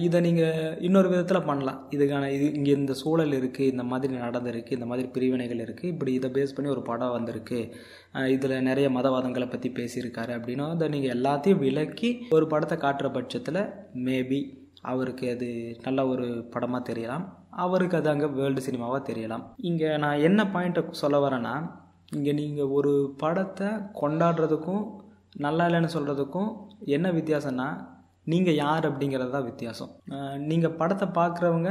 இதை 0.00 0.20
நீங்கள் 0.20 0.58
இன்னொரு 0.80 1.08
விதத்தில் 1.08 1.46
பண்ணலாம். 1.46 1.80
இதுக்கான 1.90 2.30
இது 2.30 2.52
இங்கே 2.52 2.72
இந்த 2.72 2.94
சூழல் 2.94 3.32
இருக்குது 3.32 3.70
இந்த 3.72 3.82
மாதிரி 3.84 4.14
நடந்திருக்கு 4.18 4.72
இந்த 4.72 4.86
மாதிரி 4.86 5.08
பிரிவினைகள் 5.08 5.62
இருக்குது 5.64 5.92
இப்படி 5.92 6.12
இதை 6.12 6.30
பேஸ் 6.30 6.56
பண்ணி 6.56 6.70
ஒரு 6.70 6.82
படம் 6.82 7.10
வந்திருக்கு. 7.10 7.60
இதில் 8.34 8.64
நிறைய 8.68 8.88
மதவாதங்களை 8.96 9.46
பற்றி 9.50 9.68
பேசியிருக்காரு 9.78 10.32
அப்படின்னா 10.36 10.66
அதை 10.74 10.88
நீங்கள் 10.94 11.14
எல்லாத்தையும் 11.16 11.62
விலக்கி 11.64 12.10
ஒரு 12.36 12.46
படத்தை 12.52 12.76
காட்டுற 12.84 13.08
பட்சத்தில் 13.16 13.60
மேபி 14.06 14.40
அவருக்கு 14.92 15.26
அது 15.34 15.48
நல்ல 15.84 16.00
ஒரு 16.12 16.26
படமாக 16.54 16.82
தெரியலாம். 16.90 17.24
அவருக்கு 17.64 17.96
அது 17.98 18.08
அங்கே 18.12 18.28
வேர்ல்டு 18.38 18.66
சினிமாவாக 18.66 19.00
தெரியலாம். 19.10 19.44
இங்கே 19.68 19.90
நான் 20.04 20.24
என்ன 20.28 20.40
பாயிண்ட்டை 20.54 20.82
சொல்ல 21.02 21.18
வரேன்னா 21.24 21.54
இங்கே 22.16 22.32
நீங்கள் 22.40 22.72
ஒரு 22.78 22.92
படத்தை 23.22 23.68
கொண்டாடுறதுக்கும் 24.00 24.84
நல்லா 25.44 25.64
இல்லைன்னு 25.68 25.94
சொல்கிறதுக்கும் 25.96 26.50
என்ன 26.96 27.06
வித்தியாசம்னா 27.18 27.68
நீங்கள் 28.32 28.58
யார் 28.64 28.84
அப்படிங்கிறது 28.88 29.32
தான் 29.34 29.48
வித்தியாசம். 29.48 29.90
நீங்கள் 30.50 30.76
படத்தை 30.80 31.06
பார்க்குறவங்க 31.18 31.70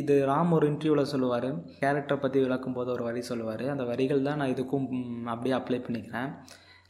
இது 0.00 0.14
ராம் 0.30 0.54
ஒரு 0.56 0.66
இன்டர்வியூவில் 0.70 1.10
சொல்லுவார். 1.12 1.48
கேரக்டரை 1.82 2.18
பற்றி 2.22 2.38
விளக்கும் 2.44 2.76
போது 2.78 2.90
ஒரு 2.96 3.04
வரி 3.08 3.22
சொல்லுவார். 3.30 3.64
அந்த 3.74 3.84
வரிகள் 3.92 4.26
தான் 4.28 4.40
நான் 4.42 4.52
இதுக்கும் 4.54 4.88
அப்படியே 5.34 5.54
அப்ளை 5.58 5.80
பண்ணிக்கிறேன். 5.86 6.30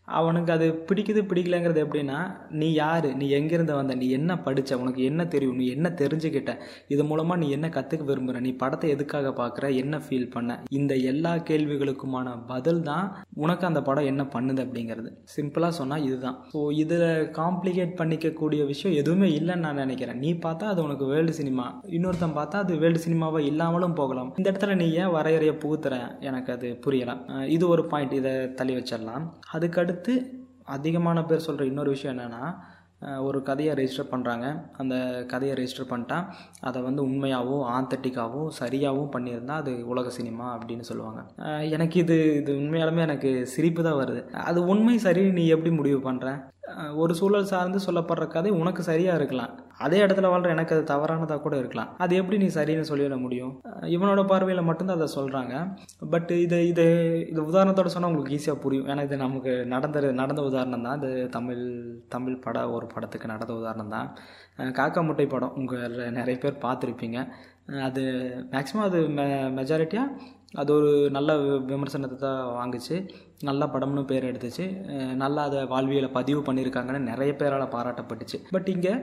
அவனுக்கு 0.08 0.50
அது 0.54 0.66
பிடிக்குது 0.88 1.20
பிடிக்கலங்கிறது 1.30 1.80
எப்படின்னா 1.84 2.18
நீ 2.60 2.68
யார்? 2.72 3.06
நீ 3.20 3.26
எங்கேருந்து 3.38 3.74
வந்த? 3.78 3.94
நீ 4.00 4.06
என்ன 4.16 4.32
படித்த 4.46 4.78
உனக்கு 4.82 5.02
என்ன 5.10 5.22
தெரியும்? 5.34 5.58
நீ 5.60 5.66
என்ன 5.74 5.88
தெரிஞ்சுக்கிட்ட? 6.00 6.52
இது 6.94 7.02
மூலமாக 7.10 7.40
நீ 7.42 7.46
என்ன 7.56 7.66
கற்றுக்க 7.76 8.04
விரும்புகிற 8.10 8.40
நீ 8.46 8.52
படத்தை 8.62 8.88
எதுக்காக 8.94 9.30
பார்க்குற 9.40 9.68
என்ன 9.82 10.00
ஃபீல் 10.06 10.32
பண்ண? 10.34 10.56
இந்த 10.78 10.92
எல்லா 11.12 11.32
கேள்விகளுக்குமான 11.50 12.34
பதில் 12.50 12.82
தான் 12.90 13.06
உனக்கு 13.44 13.66
அந்த 13.70 13.82
படம் 13.88 14.08
என்ன 14.12 14.22
பண்ணுது 14.34 14.62
அப்படிங்கிறது. 14.64 15.12
சிம்பிளாக 15.36 15.78
சொன்னால் 15.80 16.04
இதுதான். 16.08 16.36
ஸோ 16.54 16.62
இதில் 16.82 17.06
காம்ப்ளிகேட் 17.40 17.94
பண்ணிக்கக்கூடிய 18.00 18.66
விஷயம் 18.72 18.98
எதுவுமே 19.02 19.30
இல்லைன்னு 19.38 19.66
நான் 19.66 19.82
நினைக்கிறேன். 19.84 20.20
நீ 20.24 20.32
பார்த்தா 20.46 20.72
அது 20.72 20.82
உனக்கு 20.86 21.04
வேர்ல்டு 21.12 21.38
சினிமா 21.40 21.66
இன்னொருத்தன் 21.96 22.36
பார்த்தா 22.40 22.64
அது 22.64 22.80
வேர்ல்டு 22.84 23.04
சினிமாவாக 23.06 23.48
இல்லாமலும் 23.52 23.98
போகலாம். 24.02 24.32
இந்த 24.38 24.46
இடத்துல 24.52 24.78
நீ 24.82 24.88
ஏன் 25.04 25.14
வரையறைய 25.16 25.54
புகுத்துற? 25.64 25.94
எனக்கு 26.28 26.52
அது 26.56 26.68
புரியலாம் 26.86 27.22
இது 27.56 27.64
ஒரு 27.76 27.84
பாயிண்ட் 27.94 28.18
இதை 28.20 28.34
தள்ளி 28.60 28.76
வச்சிடலாம். 28.80 29.26
அதுக்கடுத்து 29.54 29.91
அதிகமான 30.76 31.18
பேர் 31.30 31.46
சொல்கிற 31.48 31.64
இன்னொரு 31.70 31.90
விஷயம் 31.94 32.14
என்னென்னா 32.14 32.44
ஒரு 33.26 33.38
கதையை 33.42 33.72
ரெஜிஸ்டர் 33.78 34.10
பண்ணுறாங்க 34.10 34.46
அந்த 34.80 34.94
கதையை 35.30 35.54
ரெஜிஸ்டர் 35.58 35.88
பண்ணிட்டா 35.92 36.18
அதை 36.68 36.78
வந்து 36.82 37.00
உண்மையாகவும் 37.08 37.64
ஆந்தட்டிக்காகவும் 37.76 38.52
சரியாகவும் 38.60 39.10
பண்ணியிருந்தால் 39.14 39.60
அது 39.62 39.72
உலக 39.92 40.10
சினிமா 40.18 40.46
அப்படின்னு 40.56 40.84
சொல்லுவாங்க. 40.90 41.20
எனக்கு 41.76 41.96
இது 42.04 42.16
இது 42.40 42.52
உண்மையாலுமே 42.60 43.02
எனக்கு 43.08 43.32
சிரிப்பு 43.54 43.82
தான் 43.88 44.00
வருது. 44.02 44.22
அது 44.50 44.60
உண்மை 44.74 44.96
சரி 45.06 45.24
நீ 45.38 45.44
எப்படி 45.56 45.72
முடிவு 45.80 46.00
பண்ணுற 46.08 46.28
ஒரு 47.02 47.12
சூழல் 47.20 47.50
சார்ந்து 47.52 47.78
சொல்லப்படுற 47.86 48.26
கதை 48.36 48.52
உனக்கு 48.60 48.82
சரியாக 48.90 49.18
இருக்கலாம். 49.20 49.54
அதே 49.86 49.98
இடத்துல 50.04 50.30
வாழ்ற 50.32 50.54
எனக்கு 50.56 50.74
அது 50.76 50.84
தவறானதாக 50.92 51.40
கூட 51.44 51.54
இருக்கலாம். 51.62 51.90
அது 52.04 52.12
எப்படி 52.20 52.38
நீ 52.42 52.48
சரின்னு 52.56 52.88
சொல்லிட 52.90 53.16
முடியும்? 53.24 53.52
இவனோட 53.96 54.22
பார்வையில் 54.32 54.68
மட்டும்தான் 54.68 54.98
அதை 55.00 55.08
சொல்கிறாங்க 55.18 55.54
பட் 56.14 56.30
இது 56.44 56.58
இது 56.72 56.86
இது 57.32 57.40
உதாரணத்தோட 57.50 57.90
சொன்னால் 57.94 58.10
உங்களுக்கு 58.10 58.36
ஈஸியாக 58.38 58.62
புரியும். 58.64 58.88
ஏன்னா 58.92 59.04
இது 59.08 59.18
நமக்கு 59.24 59.54
நடந்த 59.74 60.12
நடந்த 60.22 60.42
உதாரணம் 60.50 60.86
தான். 60.88 60.98
இது 61.02 61.12
தமிழ் 61.38 61.64
தமிழ் 62.16 62.42
பட 62.46 62.58
ஒரு 62.76 62.88
படத்துக்கு 62.94 63.32
நடந்த 63.34 63.54
உதாரணம் 63.62 63.94
தான். 63.96 64.10
காக்கா 64.78 65.02
முட்டை 65.08 65.26
படம் 65.34 65.56
உங்கள் 65.60 65.96
நிறைய 66.18 66.36
பேர் 66.44 66.62
பார்த்துருப்பீங்க. 66.66 67.18
அது 67.86 68.02
மேக்ஸிமம் 68.52 68.86
அது 68.88 69.00
மெ 69.16 69.24
மெஜாரிட்டியாக 69.58 70.14
அது 70.54 70.74
ஒரு 70.74 71.08
நல்ல 71.10 71.36
வி- 71.36 71.64
விமர்சனத்தை 71.64 72.16
தான் 72.16 72.46
வாங்குச்சு. 72.46 73.08
நல்ல 73.40 73.66
படம்னு 73.66 74.04
பேர் 74.04 74.24
எடுத்துச்சு. 74.24 74.64
நல்லா 75.14 75.42
அதை 75.42 75.64
வாழ்வியலை 75.64 76.08
பதிவு 76.08 76.40
பண்ணியிருக்காங்கன்னு 76.40 76.98
நிறைய 76.98 77.34
பேரால் 77.34 77.68
பாராட்டப்பட்டுச்சு. 77.68 78.38
பட் 78.50 78.68
இங்கே 78.68 78.94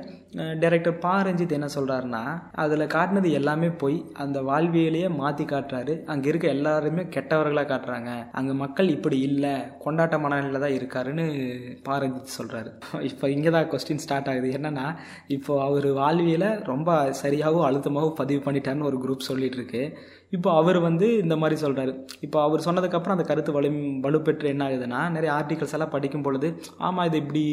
டைரக்டர் 0.59 0.97
பா 0.97 1.21
ரஞ்சித் 1.21 1.51
என்ன 1.51 1.67
சொல்கிறாருன்னா 1.75 2.41
அதில் 2.53 2.79
காட்டினது 2.79 3.31
எல்லாமே 3.31 3.69
போய் 3.69 4.05
அந்த 4.13 4.41
வாழ்வியலையே 4.41 5.15
மாற்றி 5.15 5.43
காட்டுறாரு. 5.43 6.03
அங்கே 6.03 6.29
இருக்க 6.29 6.47
எல்லாருமே 6.47 7.01
கெட்டவர்களாக 7.01 7.67
காட்டுறாங்க. 7.71 8.29
அங்கே 8.31 8.51
மக்கள் 8.53 8.89
இப்படி 8.89 9.19
இல்லை 9.19 9.51
கொண்டாட்ட 9.85 10.19
மனநிலையில் 10.19 10.59
தான் 10.59 10.77
இருக்காருன்னு 10.77 11.77
பா 11.83 12.01
ரஞ்சித் 12.01 12.37
சொல்கிறாரு 12.37 13.01
இப்போ 13.01 13.29
இங்கே 13.29 13.49
தான் 13.49 13.69
கொஸ்டின் 13.69 14.03
ஸ்டார்ட் 14.05 14.27
ஆகுது. 14.27 14.49
என்னென்னா 14.49 14.95
இப்போது 15.27 15.61
அவர் 15.61 15.87
வாழ்வியலை 15.87 16.47
ரொம்ப 16.63 17.13
சரியாகவும் 17.23 17.67
அழுத்தமாகவும் 17.69 18.13
பதிவு 18.13 18.51
பண்ணிட்டாருன்னு 18.51 18.83
ஒரு 18.83 18.97
குரூப் 18.97 19.31
சொல்லிகிட்டு 19.31 19.57
இருக்கு. 19.61 19.97
இப்போ 20.31 20.49
அவர் 20.59 20.79
வந்து 20.79 21.07
இந்த 21.23 21.35
மாதிரி 21.41 21.55
சொல்கிறாரு 21.61 21.93
இப்போ 22.25 22.37
அவர் 22.47 22.65
சொன்னதுக்கப்புறம் 22.65 23.15
அந்த 23.17 23.25
கருத்து 23.29 23.55
வலு 23.57 23.69
வலுப்பெற்று 24.05 24.51
என்ன 24.53 24.65
ஆகுதுன்னா 24.67 24.99
நிறைய 25.15 25.31
ஆர்டிகல்ஸ் 25.37 25.75
எல்லாம் 25.77 25.93
படிக்கும் 25.95 26.25
பொழுது 26.27 26.49
ஆமாம் 26.87 27.07
இது 27.09 27.17
இப்படி 27.23 27.43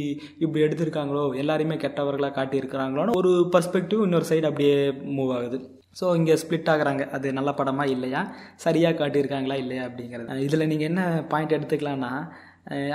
இப்படி 0.44 0.64
எடுத்திருக்காங்களோ 0.66 1.22
எல்லாரையுமே 1.42 1.78
கெட்டவர்களாக 1.84 2.36
காட்டியிருக்கிறாங்களோன்னு 2.38 3.16
ஒரு 3.20 3.32
பர்ஸ்பெக்டிவ் 3.54 4.04
இன்னொரு 4.06 4.28
சைடு 4.32 4.48
அப்படியே 4.50 4.76
மூவ் 5.16 5.32
ஆகுது. 5.38 5.58
ஸோ 6.00 6.06
இங்கே 6.16 6.34
ஸ்ப்ளிட் 6.40 6.70
ஆகுறாங்க. 6.72 7.02
அது 7.16 7.26
நல்ல 7.32 7.50
படமா 7.58 7.84
இல்லையா? 7.92 8.20
சரியாக 8.64 8.96
காட்டியிருக்காங்களா 8.98 9.56
இல்லையா 9.62 9.84
அப்படிங்கிறது. 9.88 10.36
இதில் 10.46 10.68
நீங்கள் 10.72 10.88
என்ன 10.90 11.02
பாயிண்ட் 11.32 11.54
எடுத்துக்கலாம்னா 11.56 12.10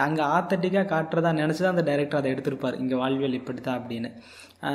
அங்கே 0.05 0.23
ஆத்தட்டிக்காக 0.35 0.87
காட்டுறதா 0.93 1.29
நினச்சி 1.41 1.61
தான் 1.63 1.75
அந்த 1.75 1.85
டைரக்டர் 1.89 2.21
அதை 2.21 2.29
எடுத்திருப்பார். 2.35 2.77
இங்கே 2.83 2.95
வாழ்வியல் 3.01 3.37
இப்படி 3.41 3.61
தான் 3.67 3.79
அப்படின்னு 3.79 4.11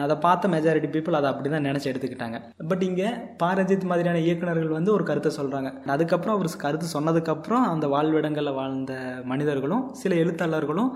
அதை 0.04 0.14
பார்த்த 0.24 0.48
மெஜாரிட்டி 0.54 0.88
பீப்புள் 0.94 1.16
அதை 1.18 1.28
அப்படி 1.32 1.48
தான் 1.52 1.66
நினச்சி 1.68 1.88
எடுத்துக்கிட்டாங்க. 1.90 2.38
பட் 2.70 2.82
இங்கே 2.86 3.08
பாரஞ்சித் 3.42 3.86
மாதிரியான 3.90 4.22
இயக்குனர்கள் 4.24 4.72
வந்து 4.76 4.90
ஒரு 4.94 5.04
கருத்தை 5.10 5.30
சொல்கிறாங்க 5.36 5.70
அதுக்கப்புறம் 5.94 6.36
அவர் 6.36 6.48
கருத்து 6.64 6.86
சொன்னதுக்கப்புறம் 6.94 7.66
அந்த 7.72 7.88
வாழ்விடங்களில் 7.94 8.56
வாழ்ந்த 8.58 8.94
மனிதர்களும் 9.32 9.84
சில 10.00 10.14
எழுத்தாளர்களும் 10.22 10.90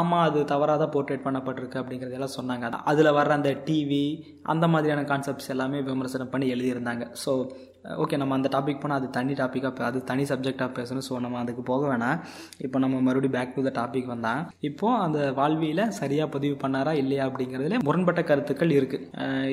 ஆமாம் 0.00 0.24
அது 0.28 0.44
தவறாக 0.52 0.78
தான் 0.84 0.94
போர்ட்ரேட் 0.94 1.26
பண்ணப்பட்டிருக்கு 1.26 1.80
அப்படிங்கிறதெல்லாம் 1.82 2.36
சொன்னாங்க. 2.38 2.70
அதில் 2.92 3.16
வர்ற 3.18 3.34
அந்த 3.40 3.52
டிவி 3.68 4.04
அந்த 4.54 4.68
மாதிரியான 4.74 5.04
கான்செப்ட்ஸ் 5.12 5.52
எல்லாமே 5.56 5.80
விமர்சனம் 5.90 6.32
பண்ணி 6.34 6.48
எழுதியிருந்தாங்க. 6.54 7.06
ஸோ 7.24 7.32
ஓகே 8.02 8.16
நம்ம 8.22 8.36
அந்த 8.38 8.48
டாபிக் 8.54 8.80
போனால் 8.82 8.98
அது 9.00 9.08
தனி 9.16 9.32
டாப்பிக்காக 9.40 9.84
அது 9.90 10.00
தனி 10.10 10.24
சப்ஜெக்டாக 10.30 10.70
பேசணும் 10.78 11.06
ஸோ 11.08 11.20
நம்ம 11.24 11.38
அதுக்கு 11.42 11.62
போக 11.70 11.82
வேணாம். 11.92 12.18
இப்போ 12.66 12.78
நம்ம 12.84 13.00
மறுபடியும் 13.06 13.36
பேக் 13.36 13.54
டு 13.56 13.64
த 13.68 13.72
டாபிக் 13.80 14.10
வந்தால் 14.12 14.42
இப்போது 14.68 15.00
அந்த 15.06 15.18
வாழ்வியில் 15.40 15.84
சரியாக 16.00 16.28
பதிவு 16.36 16.56
பண்ணாரா 16.64 16.94
இல்லையா 17.02 17.26
அப்படிங்கிறதுல 17.30 17.80
முரண்பட்ட 17.88 18.22
கருத்துக்கள் 18.30 18.76
இருக்குது 18.78 19.06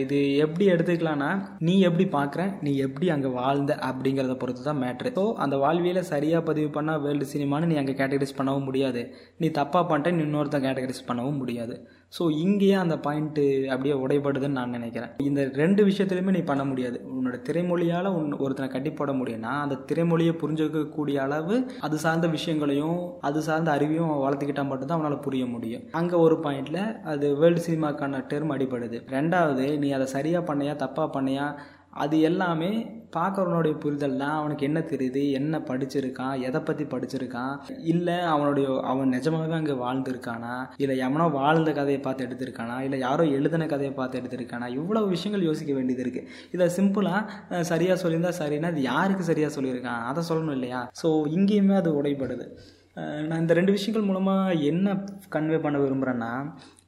இது 0.04 0.20
எப்படி 0.46 0.68
எடுத்துக்கலாம்னா 0.76 1.32
நீ 1.70 1.76
எப்படி 1.90 2.08
பார்க்குற 2.18 2.46
நீ 2.68 2.74
எப்படி 2.88 3.10
அங்கே 3.16 3.32
வாழ்ந்த 3.40 3.80
அப்படிங்கிறத 3.90 4.36
பொறுத்து 4.44 4.64
தான் 4.70 4.82
மேட்ரு 4.84 5.12
ஸோ 5.20 5.26
அந்த 5.46 5.56
வாழ்வியில் 5.66 6.02
சரியாக 6.14 6.48
பதிவு 6.50 6.70
பண்ணால் 6.78 7.02
வேர்ல்டு 7.06 7.32
சினிமான்னு 7.34 7.72
நீ 7.72 7.78
அங்கே 7.82 7.96
கேட்டகரைஸ் 8.02 8.38
பண்ணவும் 8.40 8.68
முடியாது. 8.70 9.02
நீ 9.42 9.48
தப்பாக 9.60 9.84
பண்ணிட்டேன் 9.90 10.18
நீ 10.18 10.24
இன்னொருத்தன் 10.28 10.66
கேட்டகரைஸ் 10.68 11.08
பண்ணவும் 11.10 11.42
முடியாது. 11.44 11.76
ஸோ 12.18 12.24
இங்கேயே 12.44 12.76
அந்த 12.82 12.96
பாயிண்ட்டு 13.06 13.44
அப்படியே 13.74 13.96
உடைபடுதுன்னு 14.04 14.58
நான் 14.60 14.76
நினைக்கிறேன். 14.78 15.12
இந்த 15.30 15.42
ரெண்டு 15.62 15.82
விஷயத்துலையுமே 15.90 16.34
நீ 16.38 16.42
பண்ண 16.50 16.64
முடியாது. 16.70 16.98
உன்னோட 17.16 17.38
திரைமொழியால் 17.48 18.10
உன் 18.18 18.32
ஒருத்தனை 18.44 18.68
கட்டி 18.76 18.92
போட 19.00 19.12
முடியும்னா 19.20 19.52
அந்த 19.64 19.76
திரைமொழியை 19.90 20.34
புரிஞ்சுக்கக்கூடிய 20.42 21.18
அளவு 21.26 21.58
அது 21.88 21.98
சார்ந்த 22.06 22.30
விஷயங்களையும் 22.38 23.00
அது 23.30 23.42
சார்ந்த 23.50 23.72
அறிவையும் 23.78 24.14
வளர்த்துக்கிட்டா 24.26 24.66
மட்டும்தான் 24.70 25.00
அவனால் 25.00 25.26
புரிய 25.28 25.46
முடியும். 25.56 25.84
அங்கே 26.00 26.24
ஒரு 26.26 26.38
பாயிண்டில் 26.46 26.82
அது 27.14 27.28
வேர்ல்டு 27.42 27.66
சினிமாக்கான 27.68 28.24
டேர்ம் 28.32 28.56
அடிபடுது. 28.56 29.00
ரெண்டாவது 29.18 29.68
நீ 29.84 29.90
அதை 30.00 30.08
சரியாக 30.16 30.48
பண்ணையா 30.52 30.76
தப்பாக 30.86 31.10
பண்ணையா 31.18 31.48
அது 32.04 32.16
எல்லாமே 32.30 32.72
பார்க்குறவனுடைய 33.16 33.74
புரிதல் 33.84 34.18
தான் 34.22 34.36
அவனுக்கு 34.40 34.64
என்ன 34.70 34.80
தெரியுது 34.92 35.22
என்ன 35.40 35.62
படிச்சிருக்கான் 35.70 36.36
எதை 36.48 36.60
பற்றி 36.68 36.86
படிச்சிருக்கான்? 36.94 37.54
இல்லை 37.94 38.18
அவனுடைய 38.34 38.68
அவன் 38.92 39.14
நிஜமாகவே 39.16 39.56
அங்கே 39.60 39.76
வாழ்ந்திருக்கானா? 39.84 40.56
இல்லை 40.84 40.96
எவனோ 41.08 41.28
வாழ்ந்த 41.40 41.74
கதையை 41.80 42.02
பார்த்து 42.08 42.26
எடுத்திருக்கானா? 42.28 42.78
இல்லை 42.88 43.00
யாரோ 43.06 43.26
எழுதின 43.38 43.70
கதையை 43.74 43.94
பார்த்து 44.00 44.20
எடுத்திருக்கானா? 44.22 44.70
இவ்வளோ 44.80 45.04
விஷயங்கள் 45.16 45.48
யோசிக்க 45.50 45.74
வேண்டியது 45.78 46.04
இருக்குது 46.06 46.28
இதை 46.58 46.68
சிம்பிளாக 46.78 47.62
சரியாக 47.72 48.00
சொல்லியிருந்தா 48.04 48.34
சரின்னா 48.42 48.72
அது 48.74 48.84
யாருக்கு 48.92 49.30
சரியாக 49.32 49.54
சொல்லியிருக்கான்? 49.58 50.04
அதை 50.12 50.24
சொல்லணும் 50.32 50.58
இல்லையா? 50.60 50.82
ஸோ 51.04 51.10
இங்கேயுமே 51.38 51.78
அது 51.84 51.92
உடைபடுது. 52.02 52.48
நான் 53.28 53.42
இந்த 53.44 53.54
ரெண்டு 53.58 53.72
விஷயங்கள் 53.76 54.08
மூலமாக 54.08 54.54
என்ன 54.72 54.94
கன்வே 55.36 55.58
பண்ண 55.66 55.78
விரும்புகிறேன்னா 55.80 56.32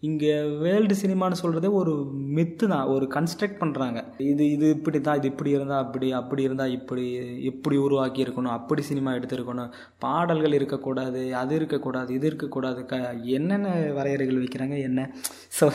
இங்கே 0.07 0.31
வேர்ல்டு 0.61 0.95
சினிமான்னு 1.01 1.39
சொல்கிறதே 1.41 1.69
ஒரு 1.79 1.91
மித்து 2.37 2.65
தான். 2.71 2.85
ஒரு 2.93 3.05
கன்ஸ்ட்ரக்ட் 3.15 3.59
பண்ணுறாங்க 3.59 3.99
இது 4.29 4.43
இது 4.53 4.65
இப்படி 4.77 4.99
தான் 5.07 5.17
இது 5.19 5.27
இப்படி 5.31 5.51
இருந்தால் 5.55 5.83
அப்படி 5.85 6.07
அப்படி 6.19 6.41
இருந்தால் 6.47 6.73
இப்படி 6.77 7.03
இப்படி 7.49 7.75
உருவாக்கி 7.85 8.23
இருக்கணும் 8.25 8.55
அப்படி 8.57 8.83
சினிமா 8.89 9.11
எடுத்திருக்கணும். 9.17 9.69
பாடல்கள் 10.05 10.57
இருக்கக்கூடாது 10.59 11.21
அது 11.41 11.53
இருக்கக்கூடாது 11.59 12.09
இது 12.17 12.27
இருக்கக்கூடாது. 12.31 12.81
க 12.91 12.95
என்னென்ன 13.37 13.75
வரையறைகள் 13.97 14.41
வைக்கிறாங்க 14.43 14.77
என்ன? 14.87 15.05
ஸோ 15.59 15.67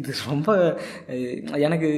இது 0.00 0.18
ரொம்ப 0.28 0.58
எனக்கு 1.68 1.90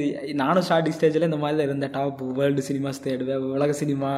நானும் 0.43 0.67
ஸ்டார்டிங் 0.69 0.97
ஸ்டேஜில் 0.99 1.29
இந்த 1.29 1.41
மாதிரி 1.43 1.57
தான் 1.59 1.69
இருந்தேன் 1.69 1.95
டாப் 1.97 2.23
வேர்ல்டு 2.39 2.67
சினிமாஸ் 2.69 3.05
தேடுவேன் 3.07 3.45
உலக 3.57 3.75
சினிமா 3.83 4.13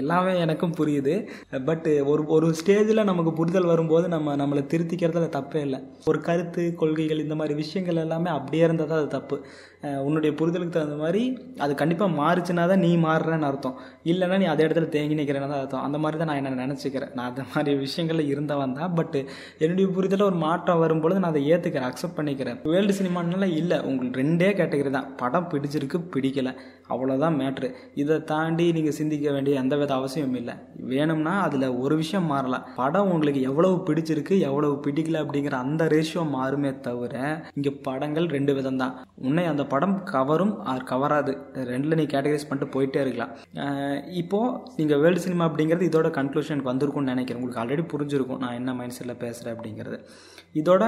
எல்லாமே 0.00 0.32
எனக்கும் 0.44 0.78
புரியுது. 0.78 1.14
பட் 1.68 1.88
ஒரு 2.12 2.22
ஒரு 2.36 2.46
ஸ்டேஜில் 2.60 3.08
நமக்கு 3.10 3.32
புரிதல் 3.40 3.70
வரும்போது 3.72 4.06
நம்ம 4.16 4.36
நம்மளை 4.42 4.64
திருத்திக்கிறதுல 4.72 5.28
தப்பே 5.36 5.60
இல்லை. 5.66 5.80
ஒரு 6.10 6.18
கருத்து 6.30 6.62
கொள்கைகள் 6.76 7.18
இந்த 7.18 7.34
மாதிரி 7.34 7.54
விஷயங்கள் 7.54 7.96
எல்லாமே 7.96 8.30
அப்படியே 8.30 8.64
இருந்தால் 8.64 8.88
தான் 8.88 8.98
அது 8.98 9.08
தப்பு. 9.08 9.36
உன்னுடைய 10.06 10.32
புரிதலுக்கு 10.38 10.74
தகுந்த 10.76 10.98
மாதிரி 11.02 11.22
அது 11.64 11.72
கண்டிப்பாக 11.82 12.16
மாறுச்சுன்னா 12.20 12.64
தான் 12.72 12.82
நீ 12.86 12.90
மாறுறன்னு 13.06 13.48
அர்த்தம். 13.50 13.76
இல்லைன்னா 14.12 14.38
நீ 14.42 14.46
அதே 14.52 14.64
இடத்துல 14.66 14.88
தேங்கி 14.94 15.18
நிற்கிறேன்னு 15.20 15.50
தான் 15.52 15.62
அர்த்தம். 15.62 15.84
அந்த 15.86 15.98
மாதிரி 16.02 16.18
தான் 16.20 16.30
நான் 16.32 16.40
என்ன 16.42 16.54
நினச்சிக்கிறேன். 16.64 17.12
நான் 17.18 17.30
அந்த 17.30 17.44
மாதிரி 17.52 17.74
விஷயங்களில் 17.86 18.30
இருந்தவன் 18.34 18.76
தான். 18.78 18.94
பட் 19.00 19.18
என்னுடைய 19.64 19.88
புரிதலில் 19.96 20.28
ஒரு 20.30 20.38
மாற்றம் 20.46 20.82
வரும்பொழுது 20.84 21.20
நான் 21.22 21.32
அதை 21.34 21.44
ஏற்றுக்கிறேன் 21.52 21.88
அக்செப்ட் 21.90 22.18
பண்ணிக்கிறேன். 22.20 22.60
வேர்ல்டு 22.72 22.98
சினிமானால 23.00 23.48
இல்லை. 23.60 23.78
உங்களுக்கு 23.90 24.22
ரெண்டே 24.22 24.50
கேட்டகரி 24.60 24.92
தான். 24.98 25.10
படம் 25.22 25.50
பிடிச்சிருக்கு 25.52 26.00
பிடிக்கல. 26.16 26.52
அவ்வளோதான் 26.94 27.36
மேட்ரு 27.40 27.68
இதை 28.00 28.16
தாண்டி 28.32 28.64
நீங்கள் 28.74 28.96
சிந்திக்க 28.98 29.30
வேண்டிய 29.36 29.62
எந்த 29.62 29.74
வித 29.80 29.92
அவசியம் 30.00 30.36
இல்லை. 30.40 30.54
வேணும்னா 30.92 31.32
அதில் 31.46 31.66
ஒரு 31.84 31.94
விஷயம் 32.02 32.28
மாறலாம். 32.32 32.66
படம் 32.80 33.10
உங்களுக்கு 33.14 33.40
எவ்வளவு 33.50 33.76
பிடிச்சிருக்கு 33.88 34.34
எவ்வளவு 34.48 34.74
பிடிக்கல 34.84 35.22
அப்படிங்கிற 35.24 35.56
அந்த 35.64 35.84
ரேஷியோ 35.94 36.22
மாறுமே 36.36 36.70
தவிர 36.86 37.14
இங்கே 37.58 37.72
படங்கள் 37.86 38.28
ரெண்டு 38.36 38.52
விதம் 38.58 38.80
தான் 38.82 38.94
உன்னை 39.26 39.44
அந்த 39.52 39.62
படம் 39.72 39.75
படம் 39.76 39.96
கவரும் 40.14 40.54
ஆர் 40.74 40.86
கவராது. 40.92 41.34
ரெண்டில் 41.72 41.98
நீ 42.02 42.06
கேட்டகரைஸ் 42.14 42.48
பண்ணிட்டு 42.50 42.72
போயிட்டே 42.76 43.02
இருக்கலாம். 43.06 43.34
இப்போது 44.22 44.60
நீங்கள் 44.80 45.02
வேர்ல்டு 45.04 45.26
சினிமா 45.26 45.46
அப்படிங்கிறது 45.50 45.90
இதோட 45.90 46.10
கன்க்ளூஷனுக்கு 46.20 46.70
வந்திருக்கும்னு 46.72 47.12
நினைக்கிறேன். 47.14 47.40
உங்களுக்கு 47.42 47.62
ஆல்ரெடி 47.64 47.84
புரிஞ்சிருக்கும் 47.94 48.42
நான் 48.44 48.58
என்ன 48.60 48.74
மைண்ட் 48.80 48.96
செட்டில் 48.98 49.22
பேசுகிறேன் 49.24 49.56
அப்படிங்கிறது. 49.56 49.98
இதோட 50.60 50.84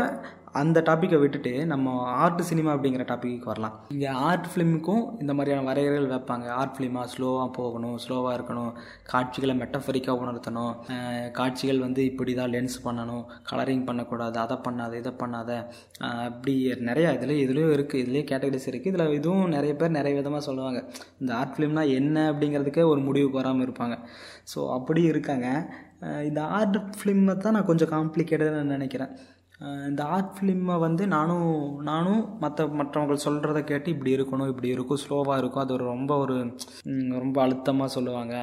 அந்த 0.58 0.78
டாப்பிக்கை 0.86 1.16
விட்டுட்டு 1.22 1.50
நம்ம 1.70 1.94
ஆர்ட் 2.24 2.40
சினிமா 2.50 2.70
அப்படிங்கிற 2.74 3.04
டாப்பிக்கு 3.10 3.50
வரலாம். 3.50 3.74
இங்கே 3.94 4.08
ஆர்ட் 4.28 4.46
ஃபிலிமுக்கும் 4.50 5.02
இந்த 5.22 5.32
மாதிரியான 5.38 5.64
வரையறைகள் 5.68 6.08
வைப்பாங்க. 6.12 6.46
ஆர்ட் 6.60 6.72
ஃபிலிமாக 6.76 7.10
ஸ்லோவாக 7.14 7.48
போகணும் 7.58 7.96
ஸ்லோவாக 8.04 8.32
இருக்கணும். 8.38 8.72
காட்சிகளை 9.12 9.54
மெட்டஃபரிக்காக 9.62 10.22
உணர்த்தணும். 10.24 10.72
காட்சிகள் 11.38 11.84
வந்து 11.86 12.00
இப்படி 12.10 12.34
தான் 12.40 12.52
லென்ஸ் 12.54 12.78
பண்ணணும். 12.86 13.24
கலரிங் 13.50 13.84
பண்ணக்கூடாது 13.90 14.38
அதை 14.44 14.58
பண்ணாத 14.66 14.98
இதை 15.02 15.14
பண்ணாத. 15.22 15.60
அப்படி 16.28 16.56
நிறையா 16.90 17.12
இதில் 17.18 17.36
இதுலேயும் 17.44 17.74
இருக்குது 17.76 18.02
இதுலேயே 18.04 18.24
கேட்டகரிஸ் 18.32 18.70
இருக்குது 18.72 18.92
இதில் 18.94 19.16
இதுவும் 19.20 19.54
நிறைய 19.58 19.74
பேர் 19.82 19.96
நிறைய 20.00 20.14
விதமாக 20.20 20.44
சொல்லுவாங்க. 20.50 20.82
இந்த 21.22 21.32
ஆர்ட் 21.40 21.56
ஃபிலிம்னா 21.56 21.86
என்ன 22.00 22.18
அப்படிங்கிறதுக்கே 22.32 22.90
ஒரு 22.94 23.02
முடிவுக்கு 23.08 23.42
வராமல் 23.42 23.66
இருப்பாங்க. 23.68 23.96
ஸோ 24.54 24.60
அப்படி 24.78 25.02
இருக்காங்க. 25.14 25.48
இந்த 26.30 26.40
ஆர்ட் 26.58 26.78
ஃபிலிமை 26.98 27.34
தான் 27.44 27.56
நான் 27.58 27.70
கொஞ்சம் 27.72 27.94
காம்ப்ளிகேட்டடாக 27.96 28.68
நினைக்கிறேன். 28.76 29.12
இந்த 29.60 30.02
ஆர்ட் 30.14 30.34
ஃபிலிம்மை 30.34 30.74
வந்து 30.78 31.04
நானும் 31.14 31.48
நானும் 31.88 32.20
மற்ற 32.42 32.66
மற்றவங்க 32.80 33.14
சொல்கிறத 33.24 33.60
கேட்டு 33.70 33.88
இப்படி 33.94 34.12
இருக்கணும் 34.16 34.50
இப்படி 34.52 34.68
இருக்கும் 34.74 35.00
ஸ்லோவாக 35.04 35.38
இருக்கும். 35.40 35.62
அது 35.64 35.74
ஒரு 35.76 35.84
ரொம்ப 35.84 36.12
ஒரு 36.24 36.36
ரொம்ப 37.22 37.36
அழுத்தமாக 37.44 37.94
சொல்லுவாங்க. 37.96 38.34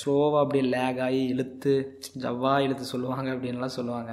ஸ்லோவாக 0.00 0.42
அப்படியே 0.42 0.64
லேக் 0.74 1.00
ஆகி 1.06 1.22
இழுத்து 1.32 1.72
ஜவ்வாக 2.24 2.64
இழுத்து 2.66 2.86
சொல்லுவாங்க 2.92 3.28
அப்படின்லாம் 3.34 3.76
சொல்லுவாங்க. 3.78 4.12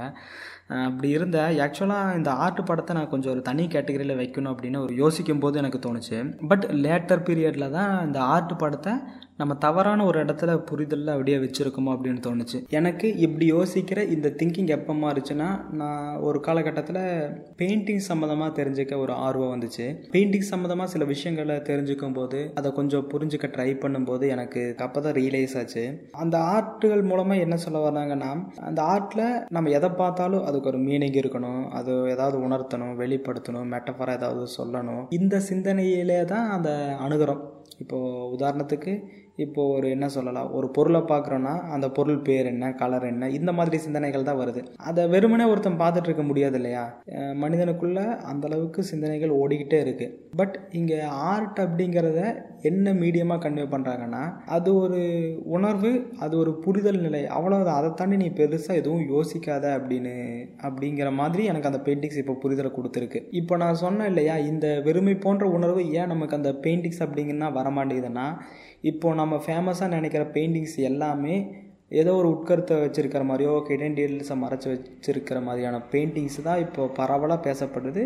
அப்படி 0.88 1.10
இருந்த 1.18 1.38
ஆக்சுவலாக 1.66 2.16
இந்த 2.20 2.30
ஆர்ட் 2.44 2.62
படத்தை 2.70 2.96
நான் 2.98 3.12
கொஞ்சம் 3.14 3.34
ஒரு 3.34 3.42
தனி 3.50 3.64
கேட்டகரியில் 3.76 4.20
வைக்கணும் 4.22 4.54
அப்படின்னு 4.54 4.80
ஒரு 4.86 4.94
யோசிக்கும் 5.04 5.44
போது 5.44 5.60
எனக்கு 5.62 5.80
தோணுச்சு. 5.86 6.20
பட் 6.52 6.66
லேட்டர் 6.86 7.26
பீரியடில் 7.28 7.76
தான் 7.78 7.94
இந்த 8.06 8.20
ஆர்ட் 8.34 8.56
படத்தை 8.64 8.94
நம்ம 9.40 9.54
தவறான 9.64 10.04
ஒரு 10.10 10.18
இடத்துல 10.24 10.52
புரிதலில் 10.68 11.12
அப்படியே 11.14 11.38
வச்சுருக்கோமோ 11.44 11.94
அப்படின்னு 11.96 12.22
தோணுச்சு. 12.28 12.58
எனக்கு 12.80 13.08
இப்படி 13.26 13.46
யோசிக்கிற 13.54 14.00
இந்த 14.16 14.28
திங்கிங் 14.40 14.70
எப்போ 14.76 14.94
மாறுச்சுன்னா 15.02 15.48
நான் 15.80 16.06
ஒரு 16.28 16.40
காலகட்டத்தில் 16.46 17.00
பெயிண்டிங் 17.62 18.04
சம்மந்தமாக 18.08 18.56
தெரிஞ்சுக்க 18.60 19.00
ஒரு 19.06 19.14
ஆர்வம் 19.26 19.52
வந்துச்சு. 19.56 19.88
பெயிண்டிங் 20.14 20.48
சம்மந்தமாக 20.52 20.92
சில 20.94 21.06
விஷயங்களை 21.12 21.58
தெரிஞ்சுக்கும் 21.72 22.16
போது 22.20 22.40
அதை 22.62 22.72
கொஞ்சம் 22.80 23.10
புரிஞ்சுக்க 23.14 23.50
ட்ரை 23.58 23.68
பண்ணும்போது 23.84 24.28
எனக்கு 24.36 24.64
அப்போ 24.88 25.02
தான் 25.08 25.18
ரியலைஸ் 25.20 25.58
ஆச்சு. 25.62 25.84
அந்த 26.24 26.38
ஆர்ட்டுகள் 26.54 27.04
மூலமாக 27.10 27.44
என்ன 27.48 27.58
சொல்ல 27.66 27.82
வர்றாங்கன்னா 27.88 28.32
அந்த 28.70 28.80
ஆர்ட்டில் 28.94 29.26
நம்ம 29.58 29.76
எதை 29.80 29.92
பார்த்தாலும் 30.02 30.48
அதுக்கு 30.52 30.72
ஒரு 30.74 30.82
மீனிங் 30.88 31.20
இருக்கணும். 31.24 31.62
அது 31.80 31.94
ஏதாவது 32.14 32.40
உணர்த்தணும் 32.48 32.96
வெளிப்படுத்தணும் 33.04 33.70
மெட்டஃபராக 33.76 34.20
ஏதாவது 34.22 34.48
சொல்லணும். 34.58 35.04
இந்த 35.20 35.36
சிந்தனையிலே 35.52 36.22
தான் 36.34 36.50
அந்த 36.58 36.72
அணுகிறோம். 37.08 37.44
இப்போது 37.84 38.28
உதாரணத்துக்கு 38.34 38.92
இப்போது 39.44 39.74
ஒரு 39.78 39.88
என்ன 39.96 40.08
சொல்லலாம் 40.16 40.52
ஒரு 40.58 40.68
பொருளை 40.76 41.02
பார்க்குறோன்னா 41.12 41.54
அந்த 41.76 41.88
பொருள் 41.98 42.20
பேர் 42.28 42.50
என்ன 42.52 42.72
கலர் 42.82 43.06
என்ன 43.10 43.30
இந்த 43.38 43.52
மாதிரி 43.58 43.78
சிந்தனைகள் 43.86 44.28
தான் 44.30 44.40
வருது. 44.42 44.62
அதை 44.90 45.04
வெறுமனே 45.14 45.46
ஒருத்தன் 45.52 45.82
பார்த்துட்டு 45.82 46.10
இருக்க 46.10 46.24
முடியாது 46.30 46.58
இல்லையா? 46.62 46.84
மனிதனுக்குள்ளே 47.44 48.06
மனிதனுக்குள்ள 48.26 48.84
சிந்தனைகள் 48.92 49.38
ஓடிக்கிட்டே 49.42 49.80
இருக்கு. 49.86 50.08
பட் 50.40 50.56
இங்கே 50.80 51.00
ஆர்ட் 51.32 51.60
அப்படிங்கிறத 51.66 52.22
என்ன 52.70 52.94
மீடியமாக 53.02 53.42
கன்வே 53.44 53.66
பண்ணுறாங்கன்னா 53.74 54.24
அது 54.56 54.70
ஒரு 54.84 55.02
உணர்வு 55.58 55.92
அது 56.24 56.34
ஒரு 56.44 56.52
புரிதல் 56.66 57.04
நிலை. 57.06 57.22
அவ்வளோதான் 57.38 57.80
அதை 57.80 57.90
தாண்டி 58.00 58.18
நீ 58.24 58.30
பெருசாக 58.40 58.80
எதுவும் 58.82 59.06
யோசிக்காத 59.14 59.66
அப்படின்னு 59.78 60.16
அப்படிங்கிற 60.68 61.10
மாதிரி 61.22 61.44
எனக்கு 61.52 61.70
அந்த 61.72 61.82
பெயிண்டிங்ஸ் 61.88 62.22
இப்போ 62.24 62.36
புரிதலை 62.44 62.72
கொடுத்துருக்கு. 62.78 63.22
இப்போ 63.42 63.58
நான் 63.64 63.82
சொன்னேன் 63.84 64.10
இல்லையா 64.14 64.38
இந்த 64.52 64.68
வெறுமை 64.88 65.16
போன்ற 65.26 65.46
உணர்வு 65.58 65.84
ஏன் 66.00 66.12
நமக்கு 66.14 66.38
அந்த 66.40 66.54
பெயிண்டிங்ஸ் 66.66 67.04
அப்படிங்கன்னா 67.06 67.50
வரமாட்டேங்குதுன்னா 67.60 68.28
இப்போது 68.92 69.16
நம்ம 69.16 69.36
ஃபேமஸாக 69.46 69.94
நினைக்கிற 69.96 70.24
பெயிண்டிங்ஸ் 70.36 70.78
எல்லாமே 70.92 71.36
ஏதோ 72.02 72.12
ஒரு 72.16 72.28
உட்கருத்தை 72.30 72.76
வச்சுருக்கிற 72.78 73.24
மாதிரியோ 73.32 73.52
ஹிடன் 73.68 74.00
மறைச்சி 74.44 74.68
வச்சுருக்கிற 74.72 75.40
மாதிரியான 75.44 75.82
பெயிண்டிங்ஸ் 75.92 76.40
தான் 76.42 76.64
இப்போ 76.66 76.88
பரவலாக 76.98 77.46
பேசப்படுது. 77.48 78.04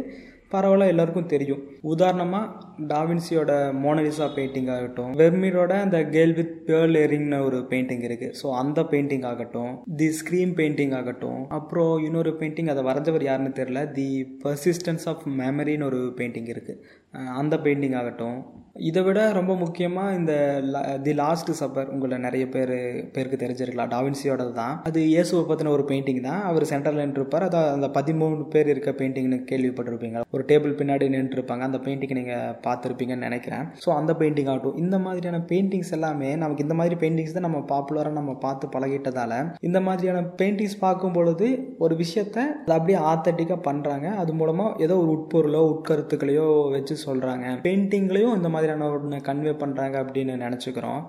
பரவலாக 0.51 0.91
எல்லாருக்கும் 0.91 1.27
தெரியும். 1.27 1.59
உதாரணமாக 1.81 2.45
டாவின்சியோட 2.88 3.51
மோனலிசா 3.81 4.27
பெயிண்டிங் 4.36 4.69
ஆகட்டும் 4.75 5.12
வெர்மீரோட 5.13 5.74
அந்த 5.81 5.98
கேர்ள் 6.15 6.33
வித் 6.33 6.55
பேர்ல் 6.67 6.98
எரிங்னு 7.03 7.39
ஒரு 7.43 7.57
பெயிண்டிங் 7.71 8.03
இருக்குது 8.07 8.36
ஸோ 8.41 8.48
அந்த 8.53 8.81
பெயிண்டிங் 8.91 9.25
ஆகட்டும் 9.25 9.71
தி 9.95 10.07
ஸ்க்ரீன் 10.19 10.53
பெயிண்டிங் 10.55 10.95
ஆகட்டும் 10.95 11.41
அப்புறம் 11.50 11.93
இன்னொரு 12.03 12.33
பெயிண்டிங் 12.39 12.67
அதை 12.67 12.83
வரைஞ்சவர் 12.83 13.27
யாருன்னு 13.27 13.53
தெரில 13.62 13.83
தி 13.91 14.07
பர்சிஸ்டன்ஸ் 14.43 15.05
ஆஃப் 15.07 15.24
மெமரின்னு 15.41 15.86
ஒரு 15.86 16.01
பெயிண்டிங் 16.17 16.50
இருக்குது 16.50 16.81
அந்த 17.41 17.55
பெயிண்டிங் 17.65 17.97
ஆகட்டும். 17.99 18.39
இதை 18.87 19.01
விட 19.05 19.19
ரொம்ப 19.37 19.53
முக்கியமாக 19.61 20.17
இந்த 20.17 20.33
தி 21.05 21.13
லாஸ்ட் 21.21 21.49
சப்பர் 21.59 21.89
உங்களை 21.93 22.17
நிறைய 22.25 22.43
பேர் 22.53 22.73
பேருக்கு 23.15 23.37
தெரிஞ்சிருக்கலாம். 23.41 23.89
டாவின்சியோட 23.93 24.43
தான். 24.59 24.75
அது 24.87 24.99
இயேசுவை 25.11 25.41
பற்றின 25.49 25.71
ஒரு 25.77 25.83
பெயிண்டிங் 25.89 26.21
தான். 26.27 26.41
அவர் 26.49 26.65
சென்டரில் 26.71 27.03
நின்றுருப்பார் 27.03 27.45
அதை 27.47 27.61
அந்த 27.75 27.87
பதிமூணு 27.97 28.45
பேர் 28.53 28.69
இருக்க 28.73 28.91
பெயிண்டிங்னு 28.99 29.39
கேள்விப்பட்டிருப்பீங்க. 29.49 30.21
ஒரு 30.35 30.43
டேபிள் 30.51 30.77
பின்னாடி 30.81 31.09
நின்றுருப்பாங்க 31.15 31.65
அந்த 31.69 31.81
பெயிண்டிங் 31.87 32.15
நீங்கள் 32.19 32.55
பார்த்துருப்பீங்கன்னு 32.67 33.27
நினைக்கிறேன். 33.29 33.65
ஸோ 33.85 33.91
அந்த 33.99 34.13
பெயிண்டிங் 34.21 34.51
ஆகட்டும். 34.53 34.77
இந்த 34.83 34.99
மாதிரியான 35.07 35.41
பெயிண்டிங்ஸ் 35.51 35.93
எல்லாமே 35.99 36.29
நமக்கு 36.43 36.65
இந்த 36.67 36.77
மாதிரி 36.81 36.97
பெயிண்டிங்ஸ் 37.03 37.35
தான் 37.39 37.47
நம்ம 37.49 37.61
பாப்புலராக 37.73 38.17
நம்ம 38.19 38.37
பார்த்து 38.45 38.71
பழகிட்டதால 38.77 39.41
இந்த 39.69 39.81
மாதிரியான 39.89 40.23
பெயிண்டிங்ஸ் 40.41 40.79
பார்க்கும் 40.85 41.17
பொழுது 41.19 41.49
ஒரு 41.85 41.95
விஷயத்த 42.03 42.37
அதை 42.63 42.77
அப்படியே 42.79 43.01
ஆத்தட்டிக்காக 43.11 43.59
பண்ணுறாங்க 43.69 44.07
அது 44.23 44.31
மூலமாக 44.39 44.83
ஏதோ 44.87 44.97
ஒரு 45.03 45.11
உட்பொருளோ 45.17 45.63
உட்கருத்துக்களையோ 45.73 46.47
வச்சு 46.75 46.95
சொல்கிறாங்க 47.06 47.46
பெயிண்டிங்லேயும் 47.65 48.36
இந்த 48.39 48.50
மாதிரியான 48.53 48.88
ஒன்று 48.96 49.20
கன்வே 49.29 49.53
பண்ணுறாங்க 49.62 49.96
அப்படின்னு 50.03 50.34
நினச்சிக்கிறோம். 50.46 51.01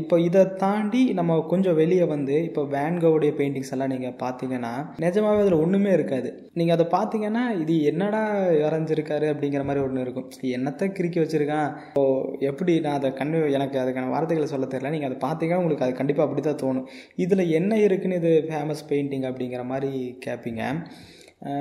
இப்போ 0.00 0.18
இதை 0.28 0.42
தாண்டி 0.62 1.02
நம்ம 1.18 1.38
கொஞ்சம் 1.52 1.78
வெளியே 1.80 2.06
வந்து 2.14 2.36
இப்போ 2.48 2.64
வேன்கோவுடைய 2.76 3.32
பெயிண்டிங்ஸ் 3.40 3.72
எல்லாம் 3.76 3.92
நீங்கள் 3.94 4.16
பார்த்தீங்கன்னா 4.24 4.72
நிஜமாகவே 5.04 5.42
அதில் 5.44 5.62
ஒன்றுமே 5.64 5.92
இருக்காது. 5.98 6.30
நீங்கள் 6.60 6.76
அதை 6.76 6.86
பார்த்தீங்கன்னா 6.96 7.44
இது 7.62 7.76
என்னடா 7.92 8.22
வரைஞ்சிருக்காரு 8.64 9.28
அப்படிங்கிற 9.32 9.64
மாதிரி 9.70 9.84
ஒன்று 9.86 10.04
இருக்கும். 10.06 10.28
என்னத்தை 10.58 10.88
கிறுக்கி 10.98 11.20
வச்சுருக்கான்? 11.22 11.70
இப்போ 11.88 12.04
எப்படி 12.50 12.74
நான் 12.86 12.98
அதை 13.00 13.10
கன்வே 13.20 13.40
எனக்கு 13.58 13.78
அதுக்கான 13.84 14.12
வார்த்தைகளை 14.16 14.48
சொல்ல 14.54 14.68
தெரியல. 14.74 14.94
நீங்கள் 14.96 15.10
அதை 15.10 15.18
பார்த்தீங்கன்னா 15.26 15.62
உங்களுக்கு 15.62 15.86
அது 15.88 15.94
கண்டிப்பாக 16.00 16.26
அப்படி 16.28 16.44
தான் 16.48 16.62
தோணும். 16.64 16.88
இதில் 17.24 17.44
என்ன 17.60 17.72
இருக்குன்னு 17.86 18.20
இது 18.22 18.32
ஃபேமஸ் 18.50 18.84
பெயிண்டிங் 18.92 19.26
அப்படிங்கிற 19.30 19.64
மாதிரி 19.72 19.92
கேட்பீங்க 20.26 20.62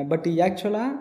பட் 0.09 0.27
ஆக்சுவலாக 0.45 0.97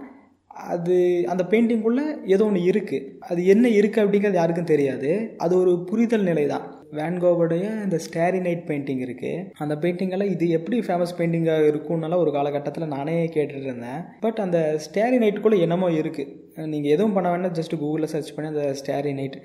அது 0.70 0.96
அந்த 1.32 1.42
பெயிண்டிங்குள்ளே 1.50 2.04
ஏதோ 2.34 2.44
ஒன்று 2.48 2.60
இருக்குது 2.70 3.06
அது 3.30 3.40
என்ன 3.52 3.66
இருக்குது 3.78 4.02
அப்படிங்கிறது 4.04 4.40
யாருக்கும் 4.40 4.72
தெரியாது. 4.72 5.10
அது 5.44 5.54
ஒரு 5.62 5.72
புரிதல் 5.90 6.28
நிலை 6.30 6.44
தான் 6.52 6.66
வேன்கோவுடைய 6.98 7.64
இந்த 7.84 7.98
ஸ்டாரி 8.06 8.38
நைட் 8.46 8.64
பெயிண்டிங் 8.68 9.02
இருக்குது 9.06 9.44
அந்த 9.62 9.74
பெயிண்டிங்கெல்லாம் 9.82 10.32
இது 10.34 10.46
எப்படி 10.58 10.76
ஃபேமஸ் 10.86 11.16
பெயிண்டிங்காக 11.18 11.68
இருக்கும்னால 11.70 12.18
ஒரு 12.22 12.30
காலகட்டத்தில் 12.36 12.92
நானே 12.96 13.14
கேட்டுட்டு 13.36 13.68
இருந்தேன். 13.70 14.00
பட் 14.24 14.40
அந்த 14.44 14.58
ஸ்டாரி 14.86 15.18
நைட்டுக்குள்ளே 15.24 15.60
என்னமோ 15.66 15.90
இருக்குது 16.00 16.66
நீங்கள் 16.72 16.94
எதுவும் 16.94 17.14
பண்ண 17.16 17.28
வேண்டாம். 17.32 17.56
ஜஸ்ட் 17.58 17.80
கூகுளில் 17.82 18.12
சர்ச் 18.14 18.34
பண்ணி 18.36 18.50
அந்த 18.54 18.64
ஸ்டாரி 18.80 19.12
நைட் 19.20 19.38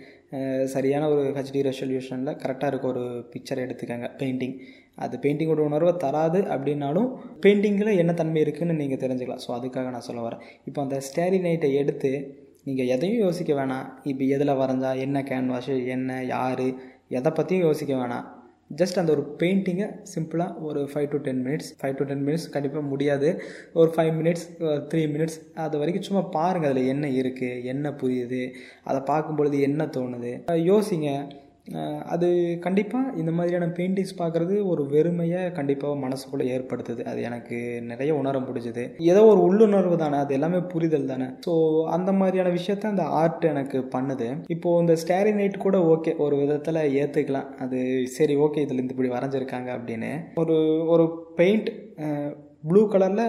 சரியான 0.73 1.09
ஒரு 1.13 1.25
ஹெச்டி 1.37 1.61
ரெசல்யூஷனில் 1.69 2.39
கரெக்டாக 2.43 2.71
இருக்க 2.71 2.87
ஒரு 2.93 3.03
பிக்சர் 3.33 3.63
எடுத்துக்கோங்க 3.65 4.09
பெயிண்டிங் 4.21 4.55
அது 5.03 5.15
பெயிண்டிங்கோட 5.23 5.61
உணர்வை 5.69 5.93
தராது 6.05 6.39
அப்படின்னாலும் 6.53 7.09
பெயிண்டிங்கில் 7.43 7.99
என்ன 8.01 8.11
தன்மை 8.21 8.41
இருக்குதுன்னு 8.45 8.79
நீங்கள் 8.81 9.01
தெரிஞ்சுக்கலாம். 9.03 9.43
ஸோ 9.45 9.51
அதுக்காக 9.57 9.89
நான் 9.95 10.07
சொல்ல 10.09 10.21
வரேன். 10.27 10.43
இப்போ 10.69 10.81
அந்த 10.85 10.97
ஸ்டேரி 11.07 11.39
நைட்டை 11.45 11.71
எடுத்து 11.81 12.11
நீங்கள் 12.67 12.89
எதையும் 12.93 13.23
யோசிக்க 13.25 13.51
வேணாம். 13.57 13.89
இப்போ 14.11 14.23
எதில் 14.35 14.59
வரைஞ்சா 14.61 14.91
என்ன 15.07 15.17
கேன்வாஷு 15.31 15.75
என்ன 15.95 16.23
யார் 16.35 16.65
எதை 17.19 17.31
பற்றியும் 17.37 17.67
யோசிக்க 17.67 17.93
வேணாம். 18.01 18.25
ஜஸ்ட் 18.79 18.99
அந்த 18.99 19.11
ஒரு 19.15 19.23
பெயிண்டிங்கை 19.41 19.87
சிம்பிளாக 20.11 20.61
ஒரு 20.67 20.79
five 20.91 21.09
to 21.11 21.17
ten 21.25 21.41
minutes 21.47 21.69
five 21.79 21.97
to 21.99 22.05
ten 22.09 22.23
minutes 22.27 22.47
கண்டிப்பாக 22.55 22.83
முடியாது. 22.91 23.29
ஒரு 23.79 23.89
ஃபைவ் 23.95 24.13
மினிட்ஸ் 24.19 24.45
த்ரீ 24.91 25.01
மினிட்ஸ் 25.15 25.37
அது 25.65 25.81
வரைக்கும் 25.81 26.07
சும்மா 26.07 26.23
பாருங்கள் 26.37 26.71
அதில் 26.73 26.91
என்ன 26.93 27.07
இருக்குது 27.21 27.63
என்ன 27.73 27.91
புரியுது 28.01 28.41
அதை 28.89 29.01
பார்க்கும்பொழுது 29.11 29.59
என்ன 29.67 29.85
தோணுது. 29.97 30.31
யோசிங்க. 30.71 31.11
அது 32.13 32.27
கண்டிப்பாக 32.61 33.13
இந்த 33.17 33.31
மாதிரியான 33.31 33.69
பெயிண்டிங்ஸ் 33.77 34.19
பார்க்குறது 34.21 34.55
ஒரு 34.65 34.83
வெறுமையை 34.93 35.51
கண்டிப்பாக 35.51 35.95
மனசுக்குள்ளே 36.05 36.45
ஏற்படுத்துது. 36.55 37.01
அது 37.03 37.21
எனக்கு 37.21 37.57
நிறைய 37.81 38.15
உணர 38.15 38.39
முடிஞ்சுது. 38.39 38.83
ஏதோ 39.11 39.25
ஒரு 39.25 39.41
உள்ளுணர்வு 39.41 39.97
தானே 39.97 40.17
அது 40.17 40.33
எல்லாமே 40.33 40.59
புரிதல் 40.73 41.09
தானே. 41.13 41.27
ஸோ 41.47 41.53
அந்த 41.97 42.11
மாதிரியான 42.11 42.49
விஷயத்த 42.49 42.93
அந்த 42.93 43.03
ஆர்ட் 43.21 43.45
எனக்கு 43.45 43.79
பண்ணுது. 43.95 44.29
இப்போது 44.47 44.81
இந்த 44.81 44.95
ஸ்டாரி 45.03 45.33
நைட் 45.33 45.57
கூட 45.57 45.77
ஓகே 45.95 46.13
ஒரு 46.17 46.37
விதத்தில் 46.37 46.81
ஏற்றுக்கலாம் 47.01 47.51
அது 47.65 47.79
சரி 48.17 48.35
ஓகே 48.35 48.63
இதில் 48.65 48.83
இந்த 48.83 48.95
இப்படி 48.95 49.13
வரைஞ்சிருக்காங்க 49.15 49.71
அப்படின்னு. 49.77 50.11
ஒரு 50.35 50.57
ஒரு 50.87 51.05
பெயிண்ட் 51.35 51.69
ப்ளூ 52.69 52.81
கலரில் 52.93 53.25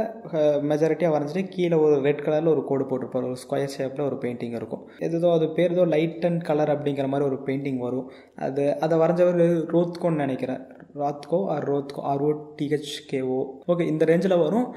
மெஜாரிட்டியாக 0.70 1.14
வரைஞ்சிட்டு 1.14 1.42
கீழே 1.54 1.76
ஒரு 1.86 1.96
ரெட் 2.06 2.22
கலரில் 2.26 2.52
ஒரு 2.52 2.62
கோடு 2.68 2.84
போட்டிருப்பார். 2.90 3.26
ஒரு 3.30 3.38
ஸ்கொயர் 3.42 3.74
ஷேப்பில் 3.74 4.06
ஒரு 4.06 4.16
பெயிண்டிங் 4.22 4.54
இருக்கும். 4.58 4.84
எதோ 5.06 5.30
அது 5.38 5.46
பேர் 5.56 5.74
ஏதோ 5.74 5.84
லைட் 5.94 6.24
அண்ட் 6.28 6.42
கலர் 6.48 6.72
அப்படிங்கிற 6.74 7.06
மாதிரி 7.12 7.28
ஒரு 7.30 7.38
பெயிண்டிங் 7.48 7.80
வரும். 7.86 8.08
அது 8.46 8.64
அதை 8.86 8.96
வரைஞ்சவர் 9.02 9.42
ரோத்கோன்னு 9.76 10.24
நினைக்கிறேன். 10.24 10.62
Rothko 11.02 11.38
or 11.54 11.64
Rothko 11.70 12.02
R O 12.10 12.30
T H K O 12.58 13.40
okay 13.72 13.86
இந்த 13.92 14.04
ரேஞ்சில் 14.10 14.42
வரும். 14.44 14.68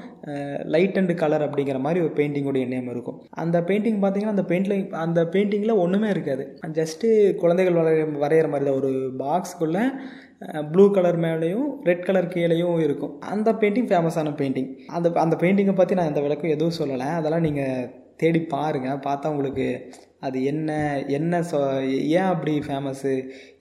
லைட் 0.74 0.98
அண்ட் 1.00 1.14
கலர் 1.22 1.44
அப்படிங்கிற 1.46 1.78
மாதிரி 1.86 2.04
ஒரு 2.06 2.12
பெயிண்டிங்குடைய 2.18 2.66
நேம் 2.72 2.90
இருக்கும். 2.94 3.20
அந்த 3.44 3.58
பெயிண்டிங் 3.68 4.00
பார்த்தீங்கன்னா 4.02 4.34
அந்த 4.36 4.46
பெயிண்டில் 4.50 4.96
அந்த 5.04 5.22
பெயிண்டிங்கில் 5.34 5.80
ஒன்றுமே 5.84 6.10
இருக்காது. 6.14 6.46
ஜஸ்ட்டு 6.80 7.06
குழந்தைகள் 7.42 7.78
வரைய 7.80 8.04
வரைகிற 8.24 8.48
மாதிரி 8.54 8.68
தான். 8.68 8.80
ஒரு 8.82 8.92
பாக்ஸ்க்குள்ளே 9.24 9.84
ப்ளூ 10.72 10.84
கலர் 10.96 11.18
மேலேயும் 11.24 11.70
ரெட் 11.88 12.04
கலர் 12.08 12.32
கீழேயும் 12.34 12.78
இருக்கும். 12.84 13.14
அந்த 13.32 13.52
பெயிண்டிங் 13.62 13.88
ஃபேமஸான 13.90 14.34
பெயிண்டிங் 14.40 14.70
அந்த 14.96 15.08
அந்த 15.24 15.34
பெயிண்டிங்கை 15.40 15.74
பற்றி 15.80 15.98
நான் 15.98 16.10
எந்த 16.12 16.22
விளக்கம் 16.26 16.54
எதுவும் 16.56 16.78
சொல்லலை. 16.78 17.08
அதெல்லாம் 17.18 17.46
நீங்கள் 17.48 17.90
தேடி 18.22 18.40
பாருங்கள் 18.54 19.02
பார்த்தா 19.08 19.32
உங்களுக்கு 19.34 19.66
அது 20.26 20.38
என்ன 20.52 20.70
என்ன 21.18 21.42
சொ 21.50 21.58
ஏன் 22.16 22.30
அப்படி 22.32 22.54
ஃபேமஸ்ஸு 22.66 23.12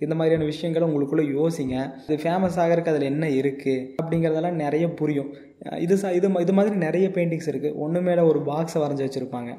இந்த 0.03 0.13
மாதிரியான 0.15 0.47
விஷயங்களை 0.51 0.87
உங்களுக்குள்ளே 0.87 1.25
யோசிங்க. 1.37 1.75
இது 2.07 2.17
ஃபேமஸ் 2.23 2.57
ஆகிறதுக்கு 2.63 2.93
அதில் 2.93 3.11
என்ன 3.13 3.27
இருக்குது 3.41 3.85
அப்படிங்கிறதெல்லாம் 4.01 4.61
நிறைய 4.63 4.87
புரியும். 5.01 5.29
இது 5.83 5.93
சா 6.01 6.09
இது 6.17 6.27
இது 6.43 6.53
மாதிரி 6.57 6.75
நிறைய 6.83 7.05
பெயிண்டிங்ஸ் 7.15 7.49
இருக்குது 7.51 7.77
ஒன்று 7.83 7.99
மேலே 8.07 8.21
ஒரு 8.29 8.39
பாக்ஸை 8.49 8.79
வரைஞ்சி 8.81 9.03
வச்சுருப்பாங்க. 9.05 9.51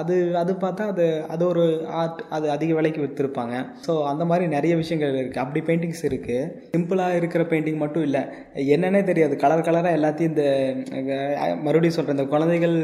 அது 0.00 0.14
அது 0.40 0.52
பார்த்தா 0.64 0.84
அது 0.92 1.04
அது 1.34 1.42
ஒரு 1.52 1.64
ஆர்ட் 2.00 2.20
அது 2.36 2.46
அதிக 2.54 2.70
விலைக்கு 2.78 3.00
விற்றுருப்பாங்க 3.04 3.54
ஸோ 3.86 3.92
அந்த 4.10 4.22
மாதிரி 4.30 4.44
நிறைய 4.54 4.72
விஷயங்கள் 4.80 5.14
இருக்குது 5.20 5.42
அப்படி 5.44 5.60
பெயிண்டிங்ஸ் 5.68 6.02
இருக்குது 6.08 6.50
சிம்பிளாக 6.74 7.18
இருக்கிற 7.20 7.44
பெயிண்டிங் 7.52 7.80
மட்டும் 7.84 8.04
இல்லை. 8.08 8.22
என்னன்னே 8.74 9.02
தெரியாது. 9.10 9.36
கலர் 9.44 9.64
கலராக 9.68 9.96
எல்லாத்தையும் 9.98 10.32
இந்த 10.32 10.44
மறுபடியும் 11.66 11.96
சொல்கிறேன் 11.98 12.18
இந்த 12.18 12.26
குழந்தைகள் 12.34 12.76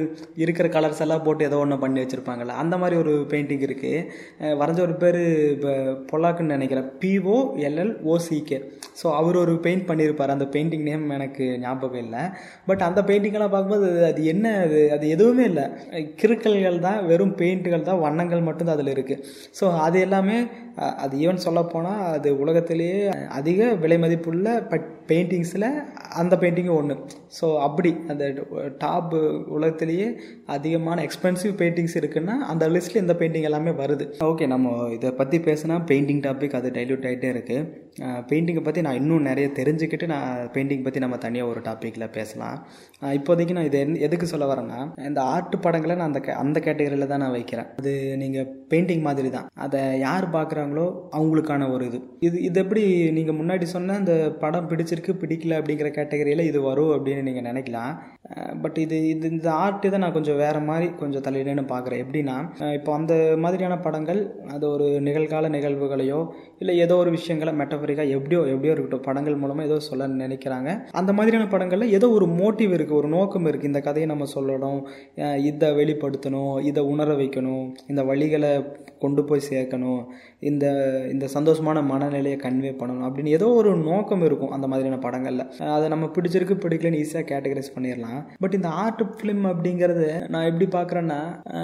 இருக்கிற 0.44 0.68
கலர்ஸ் 0.76 1.02
எல்லாம் 1.06 1.24
போட்டு 1.26 1.48
ஏதோ 1.48 1.58
ஒன்று 1.64 1.82
பண்ணி 1.84 2.02
வச்சுருப்பாங்கல்ல. 2.04 2.56
அந்த 2.62 2.78
மாதிரி 2.84 2.98
ஒரு 3.02 3.14
பெயிண்டிங் 3.34 3.66
இருக்குது 3.68 4.56
வரைஞ்ச 4.62 4.82
ஒரு 4.86 4.96
பேர் 5.04 5.20
இப்போ 5.56 5.74
பொல்லாக்குன்னு 6.12 6.56
நினைக்கிறேன். 6.58 6.88
பிஓ 7.04 7.36
எல்எல் 7.68 7.94
ஓசிகே 8.14 8.60
ஸோ 9.02 9.06
அவர் 9.20 9.42
ஒரு 9.44 9.52
பெயிண்ட் 9.66 9.88
பண்ணியிருப்பார் 9.92 10.36
அந்த 10.36 10.48
பெயிண்டிங் 10.56 10.88
நேம் 10.90 11.06
எனக்கு 11.18 11.44
ஞாபகம் 11.66 12.04
இல்லை. 12.06 12.24
பட் 12.66 12.82
அந்த 12.82 13.00
பெயிண்டிங்கெல்லாம் 13.02 13.54
பார்க்கும்போது 13.54 13.86
அது 14.06 14.20
என்ன 14.24 14.46
அது 14.64 14.80
அது 14.92 15.06
எதுவுமே 15.08 15.44
இல்லை. 15.44 15.64
கிறுக்கல்கள் 16.20 16.78
தான் 16.80 16.98
வெறும் 17.06 17.34
பெயிண்ட்டுகள் 17.38 17.82
தான் 17.82 18.00
வண்ணங்கள் 18.00 18.46
மட்டும்தான் 18.48 18.76
அதில் 18.76 18.94
இருக்குது 18.94 19.24
ஸோ 19.60 19.64
அது 19.78 19.98
எல்லாமே 20.00 20.36
அது 21.04 21.14
ஈவன் 21.18 21.44
சொல்லப்போனால் 21.46 22.02
அது 22.16 22.28
உலகத்திலேயே 22.44 22.98
அதிக 23.38 23.70
விலை 23.82 23.98
மதிப்புள்ள 23.98 24.48
பட் 24.72 24.86
பெயிண்டிங்ஸில் 25.10 25.66
அந்த 26.20 26.34
பெயிண்டிங்கும் 26.42 26.78
ஒன்று 26.80 26.94
ஸோ 27.38 27.46
அப்படி 27.66 27.90
அந்த 28.12 28.24
டாப் 28.78 29.14
உலகத்திலேயே 29.56 30.08
அதிகமான 30.56 31.02
எக்ஸ்பென்சிவ் 31.06 31.54
பெயிண்டிங்ஸ் 31.60 31.96
இருக்குன்னா 32.00 32.36
அந்த 32.52 32.64
லிஸ்ட்டில் 32.68 33.02
இந்த 33.02 33.14
பெயிண்டிங் 33.20 33.48
எல்லாமே 33.50 33.72
வருது. 33.82 34.06
ஓகே 34.30 34.46
நம்ம 34.46 34.74
இதை 34.96 35.10
பற்றி 35.20 35.38
பேசினா 35.48 35.76
பெயிண்டிங் 35.90 36.22
டாபிக் 36.26 36.58
அது 36.60 36.70
டைல்யூட் 36.78 37.08
ஆகிட்டே 37.10 37.30
இருக்குது 37.34 37.80
பெயிண்டிங்கை 38.30 38.62
பற்றி 38.64 38.80
நான் 38.86 38.98
இன்னும் 39.00 39.26
நிறைய 39.30 39.48
தெரிஞ்சுக்கிட்டு 39.58 40.06
நான் 40.14 40.48
பெயிண்டிங் 40.54 40.84
பற்றி 40.84 41.00
நம்ம 41.04 41.16
தனியாக 41.26 41.50
ஒரு 41.52 41.60
டாப்பிக்கில் 41.68 42.12
பேசலாம். 42.18 42.56
இப்போதைக்கு 43.18 43.56
நான் 43.58 43.68
இது 43.70 43.80
எதுக்கு 44.08 44.26
சொல்ல 44.32 44.46
வரேன்னா 44.52 44.80
இந்த 45.10 45.20
ஆர்ட் 45.34 45.56
படங்களை 45.66 45.96
நான் 46.00 46.10
அந்த 46.12 46.20
அந்த 46.44 46.58
கேட்டகரியில் 46.66 47.10
தான் 47.12 47.22
நான் 47.24 47.36
வைக்கிறேன். 47.38 47.68
அது 47.80 47.92
நீங்கள் 48.22 48.48
பெயிண்டிங் 48.72 49.06
மாதிரி 49.08 49.30
தான் 49.36 49.48
அதை 49.64 49.80
யார் 50.06 50.26
பார்க்குறாங்களோ 50.36 50.86
அவங்களுக்கான 51.18 51.68
ஒரு 51.74 51.84
இது. 51.90 51.98
இது 52.26 52.36
இது 52.48 52.58
எப்படி 52.64 52.82
நீங்கள் 53.18 53.38
முன்னாடி 53.40 53.66
சொன்ன 53.74 53.96
அந்த 54.00 54.14
படம் 54.42 54.68
பிடிச்சிருக்கு 54.70 55.14
பிடிக்கல 55.22 55.58
அப்படிங்கிற 55.60 55.90
கேட்டகரியில் 55.98 56.48
இது 56.50 56.60
வரும் 56.68 56.92
அப்படின்னு 56.96 57.26
நீங்கள் 57.28 57.46
நினைக்கலாம். 57.50 57.92
பட் 58.64 58.78
இது 58.84 58.96
இது 59.12 59.26
இந்த 59.34 59.48
ஆர்ட்டு 59.64 59.92
தான் 59.94 60.04
நான் 60.04 60.16
கொஞ்சம் 60.16 60.38
வேறு 60.42 60.60
மாதிரி 60.68 60.86
கொஞ்சம் 61.02 61.24
தலையிடன்னு 61.26 61.64
பார்க்குறேன். 61.72 62.02
எப்படின்னா 62.04 62.36
இப்போ 62.78 62.90
அந்த 62.98 63.14
மாதிரியான 63.44 63.76
படங்கள் 63.86 64.20
அது 64.54 64.64
ஒரு 64.74 64.86
நிகழ்கால 65.08 65.50
நிகழ்வுகளையோ 65.56 66.20
இல்லை 66.62 66.74
ஏதோ 66.84 66.96
ஒரு 67.02 67.10
விஷயங்களை 67.16 67.52
மெட்டபரிக்காக 67.60 68.16
எப்படியோ 68.18 68.40
எப்படியோ 68.52 68.74
இருக்கட்டும் 68.74 69.06
படங்கள் 69.08 69.40
மூலமாக 69.42 69.68
ஏதோ 69.70 69.78
சொல்ல 69.88 70.08
நினைக்கிறாங்க. 70.24 70.70
அந்த 71.00 71.10
மாதிரியான 71.18 71.48
படங்களில் 71.54 71.94
ஏதோ 71.98 72.08
ஒரு 72.18 72.28
மோட்டிவ் 72.40 72.74
இருக்குது 72.78 72.98
ஒரு 73.00 73.10
நோக்கம் 73.16 73.48
இருக்குது 73.50 73.70
இந்த 73.72 73.82
கதையை 73.88 74.08
நம்ம 74.12 74.28
சொல்லணும் 74.36 74.80
இதை 75.50 75.70
வெளிப்படுத்தணும் 75.80 76.54
இதை 76.70 76.82
உணர 76.92 77.10
வைக்கணும் 77.22 77.64
இந்த 77.92 78.02
வழிகளை 78.10 78.52
கொண்டு 78.98 79.24
போய் 79.24 79.48
சேர்க்கணும். 79.50 80.02
இந்த 80.38 80.64
இந்த 81.12 81.28
சந்தோஷமான 81.34 81.78
மனநிலையை 81.82 82.38
கன்வே 82.42 82.70
பண்ணணும். 82.80 83.06
அப்படின்னு 83.08 83.26
ஏதோ 83.26 83.48
ஒரு 83.48 83.76
நோக்கம் 83.76 84.24
இருக்கும் 84.24 84.50
அந்த 84.50 84.66
மாதிரியான 84.66 84.98
படங்களில். 84.98 85.44
அதை 85.76 85.88
நம்ம 85.88 86.06
பிடிச்சிருக்கு 86.06 86.56
பிடிக்கலன்னு 86.64 87.00
ஈஸியாக 87.02 87.26
கேட்டகரைஸ் 87.30 87.74
பண்ணிடலாம். 87.76 88.20
பட் 88.38 88.54
இந்த 88.54 88.68
ஆர்ட் 88.68 89.02
ஃபிலிம் 89.16 89.44
அப்படிங்கிறது 89.52 90.28
நான் 90.28 90.44
எப்படி 90.44 90.68
பார்க்குறேன்னா 90.78 91.20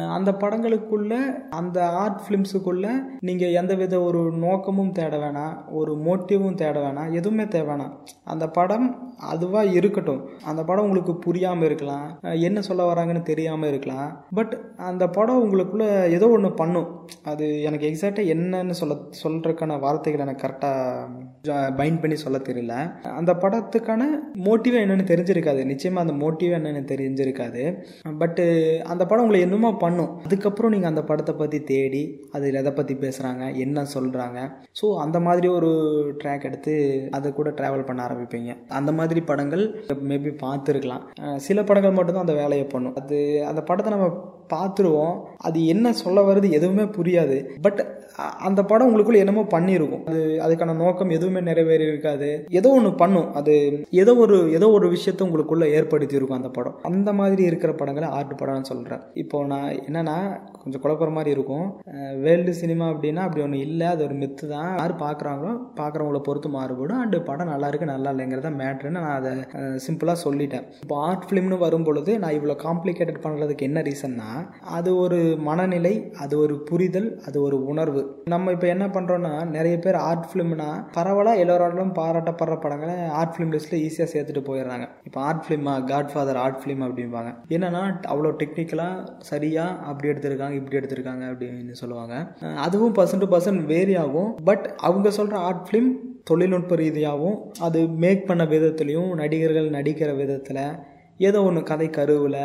அந்த 0.08 0.30
படங்களுக்குள்ள 0.32 1.14
அந்த 1.48 1.88
ஆர்ட் 1.88 2.20
ஃபிலிம்ஸுக்குள்ள 2.24 2.88
நீங்கள் 3.20 3.50
எந்த 3.50 3.74
வித 3.74 4.00
ஒரு 4.02 4.32
நோக்கமும் 4.32 4.92
தேட 4.92 5.16
வேணாம். 5.16 5.54
ஒரு 5.70 5.94
மோட்டிவும் 6.06 6.54
தேட 6.54 6.76
வேணாம். 6.80 7.12
எதுவுமே 7.12 7.46
தேவை 7.48 7.68
வேணாம். 7.74 7.94
அந்த 8.24 8.48
படம் 8.48 9.07
அதுவாக 9.32 9.74
இருக்கட்டும். 9.78 10.22
அந்த 10.50 10.60
படம் 10.68 10.86
உங்களுக்கு 10.86 11.14
புரியாமல் 11.26 11.68
இருக்கலாம். 11.68 12.06
என்ன 12.48 12.58
சொல்ல 12.68 12.82
வராங்கன்னு 12.90 13.22
தெரியாமல் 13.30 13.70
இருக்கலாம். 13.72 14.08
பட் 14.38 14.54
அந்த 14.90 15.04
படம் 15.16 15.42
உங்களுக்குள்ள 15.44 15.86
ஏதோ 16.16 16.28
ஒன்று 16.36 16.50
பண்ணும். 16.60 16.88
அது 17.32 17.46
எனக்கு 17.68 17.88
எக்ஸாக்டாக 17.90 18.32
என்னன்னு 18.34 18.76
சொல்ல 18.80 18.96
சொல்கிறதுக்கான 19.22 19.78
வார்த்தைகள் 19.84 20.24
எனக்கு 20.26 20.44
கரெக்டாக 20.44 21.74
பைண்ட் 21.80 22.00
பண்ணி 22.02 22.16
சொல்ல 22.24 22.38
தெரியல. 22.48 22.74
அந்த 23.18 23.32
படத்துக்கான 23.44 24.02
மோட்டிவ் 24.48 24.76
என்னென்னு 24.82 25.06
தெரிஞ்சிருக்காது. 25.12 25.60
நிச்சயமாக 25.72 26.04
அந்த 26.06 26.16
மோட்டிவ் 26.24 26.52
என்னென்னு 26.58 26.84
தெரிஞ்சிருக்காது. 26.92 27.64
பட்டு 28.22 28.46
அந்த 28.92 29.02
படம் 29.06 29.24
உங்களை 29.24 29.42
என்னமோ 29.46 29.72
பண்ணும். 29.84 30.12
அதுக்கப்புறம் 30.26 30.72
நீங்கள் 30.74 30.92
அந்த 30.92 31.04
படத்தை 31.10 31.34
பற்றி 31.42 31.60
தேடி 31.72 32.04
அதில் 32.36 32.60
எதை 32.62 32.72
பற்றி 32.72 32.94
பேசுகிறாங்க 33.04 33.44
என்ன 33.64 33.86
சொல்கிறாங்க 33.94 34.38
ஸோ 34.80 34.86
அந்த 35.04 35.18
மாதிரி 35.26 35.46
ஒரு 35.58 35.70
ட்ராக் 36.20 36.46
எடுத்து 36.48 36.74
அது 37.16 37.28
கூட 37.38 37.48
ட்ராவல் 37.58 37.86
பண்ண 37.88 38.00
ஆரம்பிப்பீங்க. 38.06 38.50
அந்த 38.78 38.90
மாதிரி 38.92 39.06
மாதிரி 39.08 39.22
படங்கள் 39.30 39.66
மேபி 40.08 40.30
பார்த்துருக்கலாம். 40.44 41.04
சில 41.46 41.58
படங்கள் 41.68 41.96
மட்டும்தான் 41.98 42.26
அந்த 42.26 42.38
வேலையை 42.42 42.66
பண்ணும். 42.72 42.96
அது 43.02 43.18
அந்த 43.50 43.60
படத்தை 43.68 43.90
நம்ம 43.94 44.08
பார்த்துருவோம். 44.54 45.16
அது 45.46 45.58
என்ன 45.72 45.86
சொல்ல 46.02 46.18
வருது 46.28 46.48
எதுவுமே 46.58 46.84
புரியாது. 46.98 47.38
பட் 47.64 47.80
அந்த 48.46 48.60
படம் 48.70 48.88
உங்களுக்குள்ள 48.88 49.18
என்னமோ 49.24 49.42
பண்ணியிருக்கும் 49.54 50.04
அது 50.10 50.20
அதுக்கான 50.44 50.74
நோக்கம் 50.80 51.12
எதுவுமே 51.16 51.40
நிறைவேறி 51.48 51.84
இருக்காது. 51.90 52.28
ஏதோ 52.58 52.70
ஒன்று 52.78 52.90
பண்ணும். 53.02 53.28
அது 53.40 53.54
ஏதோ 54.02 54.12
ஒரு 54.24 54.36
ஏதோ 54.56 54.68
ஒரு 54.76 54.86
விஷயத்த 54.94 55.26
உங்களுக்குள்ள 55.26 55.66
ஏற்படுத்தி 55.78 56.18
இருக்கும் 56.18 56.38
அந்த 56.38 56.50
படம். 56.56 56.78
அந்த 56.90 57.12
மாதிரி 57.20 57.44
இருக்கிற 57.50 57.72
படங்களை 57.80 58.08
ஆர்ட் 58.18 58.34
படம்னு 58.40 58.70
சொல்கிறேன் 58.72 59.04
இப்போ 59.22 59.44
நான் 59.52 59.68
என்னன்னா 59.88 60.16
கொஞ்சம் 60.68 60.84
குழப்பற 60.86 61.10
மாதிரி 61.16 61.30
இருக்கும். 61.34 61.66
வேர்ல்டு 62.24 62.52
சினிமா 62.62 62.86
அப்படின்னா 62.92 63.22
அப்படி 63.26 63.42
ஒன்று 63.44 63.58
இல்லை. 63.66 63.86
அது 63.94 64.02
ஒரு 64.06 64.14
மித்து 64.22 64.44
தான். 64.54 64.72
யார் 64.80 64.94
பார்க்குறாங்களோ 65.02 65.52
பார்க்குறவங்கள 65.78 66.18
பொறுத்து 66.26 66.48
மாறுபடும். 66.56 66.98
அண்டு 67.04 67.18
படம் 67.28 67.50
நல்லா 67.52 67.68
இருக்கு 67.70 67.86
நல்லா 67.92 68.10
இல்லைங்கிறத 68.14 68.50
மேட்ருன்னு 68.60 69.02
நான் 69.04 69.16
அதை 69.20 69.30
சிம்பிளாக 69.84 70.18
சொல்லிட்டேன். 70.24 70.64
இப்போ 70.84 70.96
ஆர்ட் 71.06 71.24
ஃபிலிம்னு 71.28 71.58
வரும்பொழுது 71.64 72.12
நான் 72.24 72.36
இவ்வளோ 72.38 72.56
காம்ப்ளிகேட்டட் 72.64 73.22
பண்ணுறதுக்கு 73.24 73.68
என்ன 73.68 73.82
ரீசன்னா 73.88 74.28
அது 74.78 74.90
ஒரு 75.04 75.20
மனநிலை 75.48 75.94
அது 76.24 76.34
ஒரு 76.44 76.56
புரிதல் 76.68 77.08
அது 77.28 77.38
ஒரு 77.46 77.58
உணர்வு. 77.72 78.02
நம்ம 78.34 78.52
இப்போ 78.56 78.68
என்ன 78.74 78.88
பண்ணுறோன்னா 78.98 79.32
நிறைய 79.56 79.78
பேர் 79.86 79.98
ஆர்ட் 80.10 80.28
ஃபிலிம்னா 80.32 80.68
பரவலாக 80.98 81.42
எல்லோராலும் 81.44 81.94
பாராட்டப்படுற 82.00 82.58
படங்களை 82.66 82.98
ஆர்ட் 83.20 83.34
ஃபிலிம் 83.36 83.54
லிஸ்ட்டில் 83.56 83.82
ஈஸியாக 83.86 84.10
சேர்த்துட்டு 84.14 84.44
போயிடுறாங்க. 84.50 84.88
இப்போ 85.08 85.22
ஆர்ட் 85.30 85.44
ஃபிலிமா 85.46 85.76
காட் 85.92 86.12
ஃபாதர் 86.14 86.42
ஆர்ட் 86.44 86.60
ஃபிலிம் 86.62 86.84
அப்படிம்பாங்க. 86.88 87.32
என்னன்னா 87.56 87.82
அவ்வளோ 88.12 88.34
டெக்னிக்கலாக 88.44 89.16
சரியாக 89.32 89.88
அப்படி 89.90 90.12
எடுத்திருக்காங்க. 90.12 90.56
இப்படி 90.58 90.78
எடுத்திருக்காங்க 90.78 91.24
அப்படின்னு 91.30 91.78
சொல்லுவாங்க. 91.82 92.14
அதுவும் 92.56 92.94
பர்சன் 92.94 93.22
டு 93.22 93.30
பர்சன் 93.34 93.60
வேரி 93.72 93.96
ஆகும். 94.04 94.30
பட் 94.44 94.66
அவங்க 94.88 95.10
சொல்கிற 95.10 95.38
ஆர்ட் 95.48 95.66
ஃபிலிம் 95.68 95.90
தொழில்நுட்ப 96.24 96.76
ரீதியாகவும் 96.76 97.38
அது 97.60 97.80
மேக் 98.04 98.26
பண்ண 98.26 98.44
விதத்துலேயும் 98.54 99.12
நடிகர்கள் 99.14 99.74
நடிக்கிற 99.78 100.10
விதத்தில் 100.16 100.64
ஏதோ 101.28 101.38
ஒன்று 101.42 101.62
கதை 101.62 101.86
கருவில் 101.90 102.42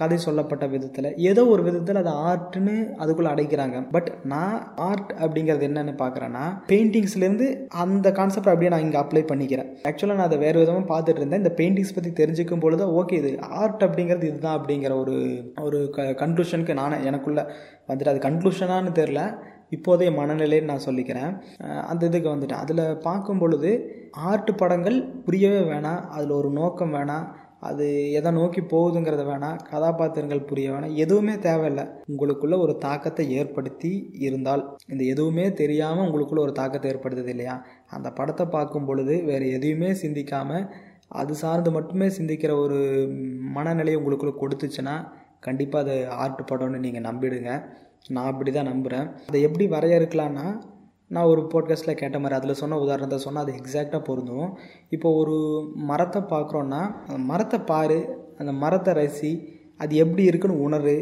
கதை 0.00 0.16
சொல்லப்பட்ட 0.24 0.64
விதத்தில். 0.72 1.08
ஏதோ 1.30 1.42
ஒரு 1.52 1.62
விதத்தில் 1.66 2.00
அது 2.02 2.12
ஆர்ட்னு 2.28 2.74
அதுக்குள்ளே 3.02 3.30
அடைக்கிறாங்க. 3.34 3.76
பட் 3.94 4.08
நான் 4.32 4.56
ஆர்ட் 4.88 5.12
அப்படிங்கிறது 5.24 5.66
என்னென்னு 5.68 5.94
பார்க்குறேன்னா 6.02 6.44
பெயிண்டிங்ஸ்லேருந்து 6.70 7.48
அந்த 7.84 8.12
கான்செப்ட் 8.18 8.52
அப்படியே 8.52 8.72
நான் 8.74 8.86
இங்கே 8.86 9.00
அப்ளை 9.02 9.24
பண்ணிக்கிறேன். 9.30 9.70
ஆக்சுவலாக 9.90 10.18
நான் 10.20 10.28
அதை 10.30 10.38
வேறு 10.44 10.62
விதமாக 10.62 10.86
பார்த்துட்டு 10.92 11.22
இருந்தேன். 11.22 11.42
இந்த 11.44 11.54
பெயிண்டிங்ஸ் 11.60 11.96
பற்றி 11.98 12.12
தெரிஞ்சுக்கும் 12.22 12.64
பொழுது 12.64 12.86
ஓகே 13.00 13.18
இது 13.22 13.32
ஆர்ட் 13.62 13.84
அப்படிங்கிறது 13.88 14.30
இதுதான் 14.30 14.58
அப்படிங்கிற 14.60 14.94
ஒரு 15.02 15.16
ஒரு 15.66 15.80
க 15.96 16.08
கன்க்ளூஷனுக்கு 16.22 16.80
நானே 16.82 16.98
எனக்குள்ளே 17.10 17.44
வந்துட்டு 17.90 18.14
அது 18.14 18.26
கன்க்ளூஷனானு 18.28 18.92
தெரில 19.00 19.22
இப்போதைய 19.74 20.10
மனநிலைன்னு 20.18 20.70
நான் 20.70 20.84
சொல்லிக்கிறேன். 20.88 21.32
அந்த 21.90 22.02
இதுக்கு 22.08 22.28
வந்துட்டேன். 22.32 22.62
அதில் 22.64 22.82
பார்க்கும் 23.06 23.40
பொழுது 23.40 23.70
ஆர்ட் 24.30 24.52
படங்கள் 24.60 24.98
புரியவே 25.24 25.62
வேணாம். 25.72 26.04
அதில் 26.16 26.38
ஒரு 26.40 26.50
நோக்கம் 26.60 26.94
வேணாம். 26.94 27.26
அது 27.68 27.84
எதை 28.18 28.30
நோக்கி 28.38 28.60
போகுதுங்கிறத 28.72 29.22
வேணாம் 29.28 29.60
கதாபாத்திரங்கள் 29.70 30.46
புரிய 30.50 30.66
வேணாம் 30.72 30.96
எதுவுமே 31.04 31.34
தேவையில்லை. 31.46 31.84
உங்களுக்குள்ள 32.10 32.56
ஒரு 32.64 32.74
தாக்கத்தை 32.86 33.24
ஏற்படுத்தி 33.38 33.92
இருந்தால். 34.26 34.64
இந்த 34.92 35.02
எதுவுமே 35.12 35.46
தெரியாமல் 35.62 36.06
உங்களுக்குள்ள 36.06 36.42
ஒரு 36.46 36.54
தாக்கத்தை 36.60 36.90
ஏற்படுத்துது 36.92 37.32
இல்லையா? 37.34 37.56
அந்த 37.96 38.10
படத்தை 38.18 38.46
பார்க்கும் 38.56 38.88
பொழுது 38.90 39.16
வேறு 39.30 39.48
எதையுமே 39.58 39.90
சிந்திக்காமல் 40.04 40.66
அது 41.20 41.32
சார்ந்து 41.42 41.70
மட்டுமே 41.76 42.06
சிந்திக்கிற 42.18 42.52
ஒரு 42.64 42.78
மனநிலையை 43.56 43.98
உங்களுக்குள்ள 44.00 44.34
கொடுத்துச்சுன்னா 44.42 44.94
கண்டிப்பாக 45.46 45.84
அது 45.84 45.96
ஆர்ட் 46.22 46.40
படம்னு 46.50 46.84
நீங்கள் 46.86 47.06
நம்பிடுங்க. 47.08 47.50
நான் 48.14 48.30
அப்படி 48.30 48.50
தான் 48.52 48.70
நம்புகிறேன் 48.70 49.06
அதை 49.28 49.38
எப்படி 49.46 49.64
வரையறுக்கலான்னா 49.74 50.46
நான் 51.10 51.24
ஒரு 51.24 51.42
போட்காஸ்ட்டில் 51.52 51.94
கேட்ட 51.94 52.18
மாதிரி 52.18 52.38
அதில் 52.38 52.54
சொன்ன 52.54 52.78
உதாரணத்தை 52.78 53.18
சொன்னால் 53.18 53.44
அது 53.44 53.58
எக்ஸாக்டாக 53.58 54.02
பொருந்தும். 54.04 54.48
இப்போ 54.88 55.14
ஒரு 55.14 55.36
மரத்தை 55.74 56.22
பார்க்குறோன்னா 56.22 56.80
அந்த 57.06 57.18
மரத்தை 57.18 57.58
பாரு 57.58 57.98
அந்த 58.38 58.52
மரத்தை 58.52 58.94
ரசி 58.94 59.32
அது 59.76 59.96
எப்படி 59.96 60.24
இருக்குன்னு 60.24 60.68
உணரு 60.68 60.96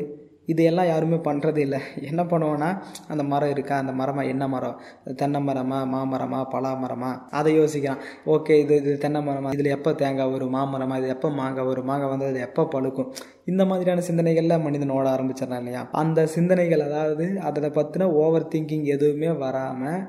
இதையெல்லாம் 0.47 0.89
யாருமே 0.93 1.19
பண்ணுறது 1.29 1.61
இல்லை. 1.67 1.81
என்ன 2.11 2.23
பண்ணுவோன்னா 2.23 2.71
அந்த 3.09 3.23
மரம் 3.33 3.53
இருக்கா? 3.55 3.77
அந்த 3.77 3.93
மரமாக 3.93 4.33
என்ன 4.33 4.49
மரம்? 4.49 4.79
தென்னை 5.21 5.41
மரமா 5.49 5.79
மாமரமா 5.95 6.41
பலா 6.55 6.73
மரமா? 6.85 7.11
அதை 7.31 7.53
யோசிக்கிறான். 7.61 8.03
ஓகே 8.27 8.57
இது 8.65 8.77
இது 8.77 8.99
தென்னை 8.99 9.23
மரமா 9.29 9.53
இதில் 9.53 9.75
எப்போ 9.77 9.93
தேங்காய் 10.03 10.33
வரும்? 10.35 10.55
மாமரமா 10.57 10.97
இது 11.03 11.09
எப்போ 11.09 11.31
மாங்காய் 11.41 11.69
வரும்? 11.71 11.89
மாங்காய் 11.93 12.13
வந்து 12.15 12.27
அது 12.27 12.41
எப்போ 12.49 12.65
பழுக்கும்? 12.75 13.11
இந்த 13.45 13.63
மாதிரியான 13.65 14.05
சிந்தனைகளில் 14.11 14.63
மனிதன் 14.67 14.95
ஓட 14.99 15.07
ஆரம்பிச்சிடறான் 15.17 15.63
இல்லையா? 15.65 15.83
அந்த 16.03 16.27
சிந்தனைகள் 16.27 16.87
அதாவது 16.89 17.27
அதில் 17.41 17.75
பற்றின 17.79 18.11
ஓவர் 18.25 18.51
திங்கிங் 18.55 18.87
எதுவுமே 18.97 19.33
வராமல் 19.45 20.01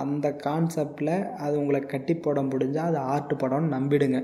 அந்த 0.00 0.26
கான்செப்டில் 0.44 1.12
அது 1.44 1.54
உங்களை 1.60 1.80
கட்டி 1.92 2.14
போட 2.24 2.38
முடிஞ்சால் 2.50 2.88
அது 2.90 2.98
ஆர்ட் 3.12 3.34
படம்னு 3.42 3.68
நம்பிடுங்க. 3.76 4.18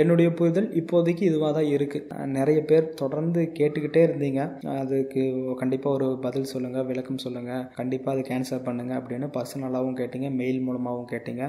என்னுடைய 0.00 0.28
புரிதல் 0.38 0.68
இப்போதைக்கு 0.80 1.24
இதுவாக 1.30 1.52
தான் 1.58 1.70
இருக்குது 1.76 2.28
நிறைய 2.36 2.58
பேர் 2.70 2.86
தொடர்ந்து 3.02 3.40
கேட்டுக்கிட்டே 3.58 4.02
இருந்தீங்க. 4.06 4.40
அதுக்கு 4.82 5.22
கண்டிப்பாக 5.62 5.96
ஒரு 5.98 6.08
பதில் 6.26 6.50
சொல்லுங்கள் 6.52 6.86
விளக்கம் 6.90 7.22
சொல்லுங்கள் 7.24 7.64
கண்டிப்பாக 7.80 8.14
அது 8.16 8.24
கேன்சல் 8.30 8.64
பண்ணுங்கள் 8.68 8.98
அப்படின்னு 9.00 9.28
பர்சனலாகவும் 9.36 9.98
கேட்டீங்க 10.00 10.30
மெயில் 10.40 10.60
மூலமாகவும் 10.68 11.10
கேட்டீங்க. 11.14 11.42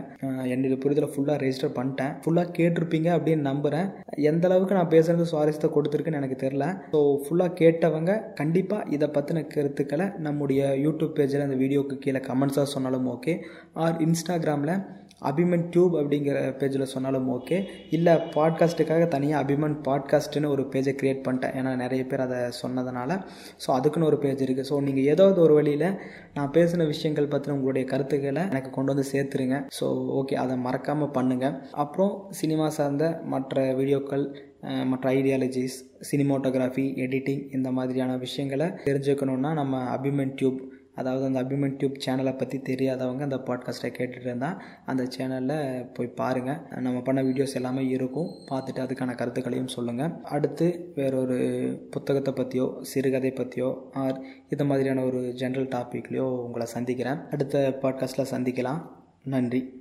என்னுடைய 0.54 0.80
புரிதலை 0.86 1.10
ஃபுல்லாக 1.14 1.38
ரெஜிஸ்டர் 1.46 1.76
பண்ணிட்டேன். 1.80 2.14
ஃபுல்லாக 2.26 2.54
கேட்டிருப்பீங்க 2.60 3.12
அப்படின்னு 3.18 3.50
நம்புகிறேன் 3.52 3.90
எந்த 4.32 4.44
அளவுக்கு 4.50 4.80
நான் 4.80 4.94
பேசுகிறது 4.96 5.32
சுவாரஸ்யத்தை 5.34 5.72
கொடுத்துருக்குன்னு 5.76 6.22
எனக்கு 6.22 6.40
தெரில 6.46 6.66
ஸோ 6.94 7.00
ஃபுல்லாக 7.24 7.58
கேட்டவங்க 7.62 8.12
கண்டிப்பாக 8.40 8.90
இதை 8.96 9.08
பற்றின 9.18 9.44
கருத்துக்களை 9.56 10.06
நம்முடைய 10.28 10.62
யூடியூப் 10.86 11.16
பேஜில் 11.18 11.46
அந்த 11.46 11.58
வீடியோக்கு 11.64 11.98
கீழே 12.06 12.22
கமெண்ட்ஸாக 12.30 12.68
சொன்னாலும் 12.74 13.10
ஓகே 13.16 13.34
ஆர் 13.84 13.98
இன்ஸ்டாகிராமில் 13.98 14.76
அபிமன் 15.22 15.70
டியூப் 15.70 15.94
அப்படிங்கிற 16.00 16.38
பேஜில் 16.60 16.92
சொன்னாலும் 16.94 17.28
ஓகே 17.36 17.58
இல்லை 17.90 18.14
பாட்காஸ்ட்டுக்காக 18.14 19.08
தனியாக 19.08 19.44
அபிமன் 19.44 19.76
பாட்காஸ்ட்டுன்னு 19.88 20.48
ஒரு 20.48 20.64
பேஜை 20.74 20.94
க்ரியேட் 21.00 21.24
பண்ணிட்டேன். 21.26 21.54
ஏன்னா 21.60 21.76
நிறைய 21.76 22.06
பேர் 22.06 22.20
அதை 22.20 22.40
சொன்னதுனால. 22.62 23.18
ஸோ 23.64 23.70
அதுக்குன்னு 23.72 24.06
ஒரு 24.06 24.18
பேஜ் 24.18 24.44
இருக்குது 24.46 24.70
ஸோ 24.70 24.82
நீங்கள் 24.82 25.04
ஏதாவது 25.04 25.42
ஒரு 25.42 25.54
வழியில் 25.54 25.88
நான் 26.34 26.52
பேசின 26.52 26.88
விஷயங்கள் 26.88 27.28
பற்றின 27.28 27.52
உங்களுடைய 27.52 27.88
கருத்துக்களை 27.88 28.44
எனக்கு 28.50 28.70
கொண்டு 28.70 28.94
வந்து 28.94 29.12
சேர்த்துருங்க. 29.12 29.60
ஸோ 29.80 29.88
ஓகே 30.20 30.34
அதை 30.34 30.58
மறக்காமல் 30.58 31.14
பண்ணுங்கள் 31.20 31.56
அப்புறம் 31.72 32.14
சினிமா 32.32 32.70
சார்ந்த 32.70 33.22
மற்ற 33.26 33.74
வீடியோக்கள் 33.74 34.26
மற்ற 34.86 35.06
ஐடியாலஜிஸ் 35.12 35.78
சினிமோட்டோகிராஃபி 36.12 36.86
எடிட்டிங் 37.06 37.44
இந்த 37.52 37.72
மாதிரியான 37.72 38.18
விஷயங்களை 38.18 38.68
தெரிஞ்சுக்கணுன்னா 38.86 39.54
நம்ம 39.54 39.84
அபிமன் 39.98 40.34
டியூப் 40.36 40.62
அதாவது 40.96 41.26
அந்த 41.26 41.44
அபிமன் 41.44 41.78
டியூப் 41.78 41.98
சேனலை 42.06 42.38
பற்றி 42.38 42.58
தெரியாதவங்க 42.58 43.22
அந்த 43.22 43.36
பாட்காஸ்ட்டை 43.36 43.86
கேட்டுகிட்டு 43.86 44.20
இருந்தால் 44.20 44.62
அந்த 44.86 45.08
சேனலில் 45.18 45.94
போய் 45.94 46.08
பாருங்கள் 46.08 46.58
நம்ம 46.80 47.02
பண்ண 47.02 47.24
வீடியோஸ் 47.24 47.54
எல்லாமே 47.54 47.88
இருக்கும். 47.88 48.30
பார்த்துட்டு 48.52 48.84
அதுக்கான 48.86 49.16
கருத்துக்களையும் 49.16 49.68
சொல்லுங்கள் 49.68 50.12
அடுத்து 50.24 50.92
வேறொரு 50.96 51.38
புத்தகத்தை 51.92 52.34
பற்றியோ 52.34 52.78
சிறுகதை 52.82 53.32
பற்றியோ 53.32 53.90
ஆர் 53.94 54.22
இது 54.50 54.66
மாதிரியான 54.66 55.04
ஒரு 55.04 55.18
ஜென்ரல் 55.18 55.70
டாப்பிக்லேயோ 55.76 56.20
உங்களை 56.20 56.68
சந்திக்கிறேன். 56.68 57.18
அடுத்த 57.32 57.78
பாட்காஸ்ட்டில் 57.82 58.32
சந்திக்கலாம். 58.32 58.82
நன்றி. 59.24 59.75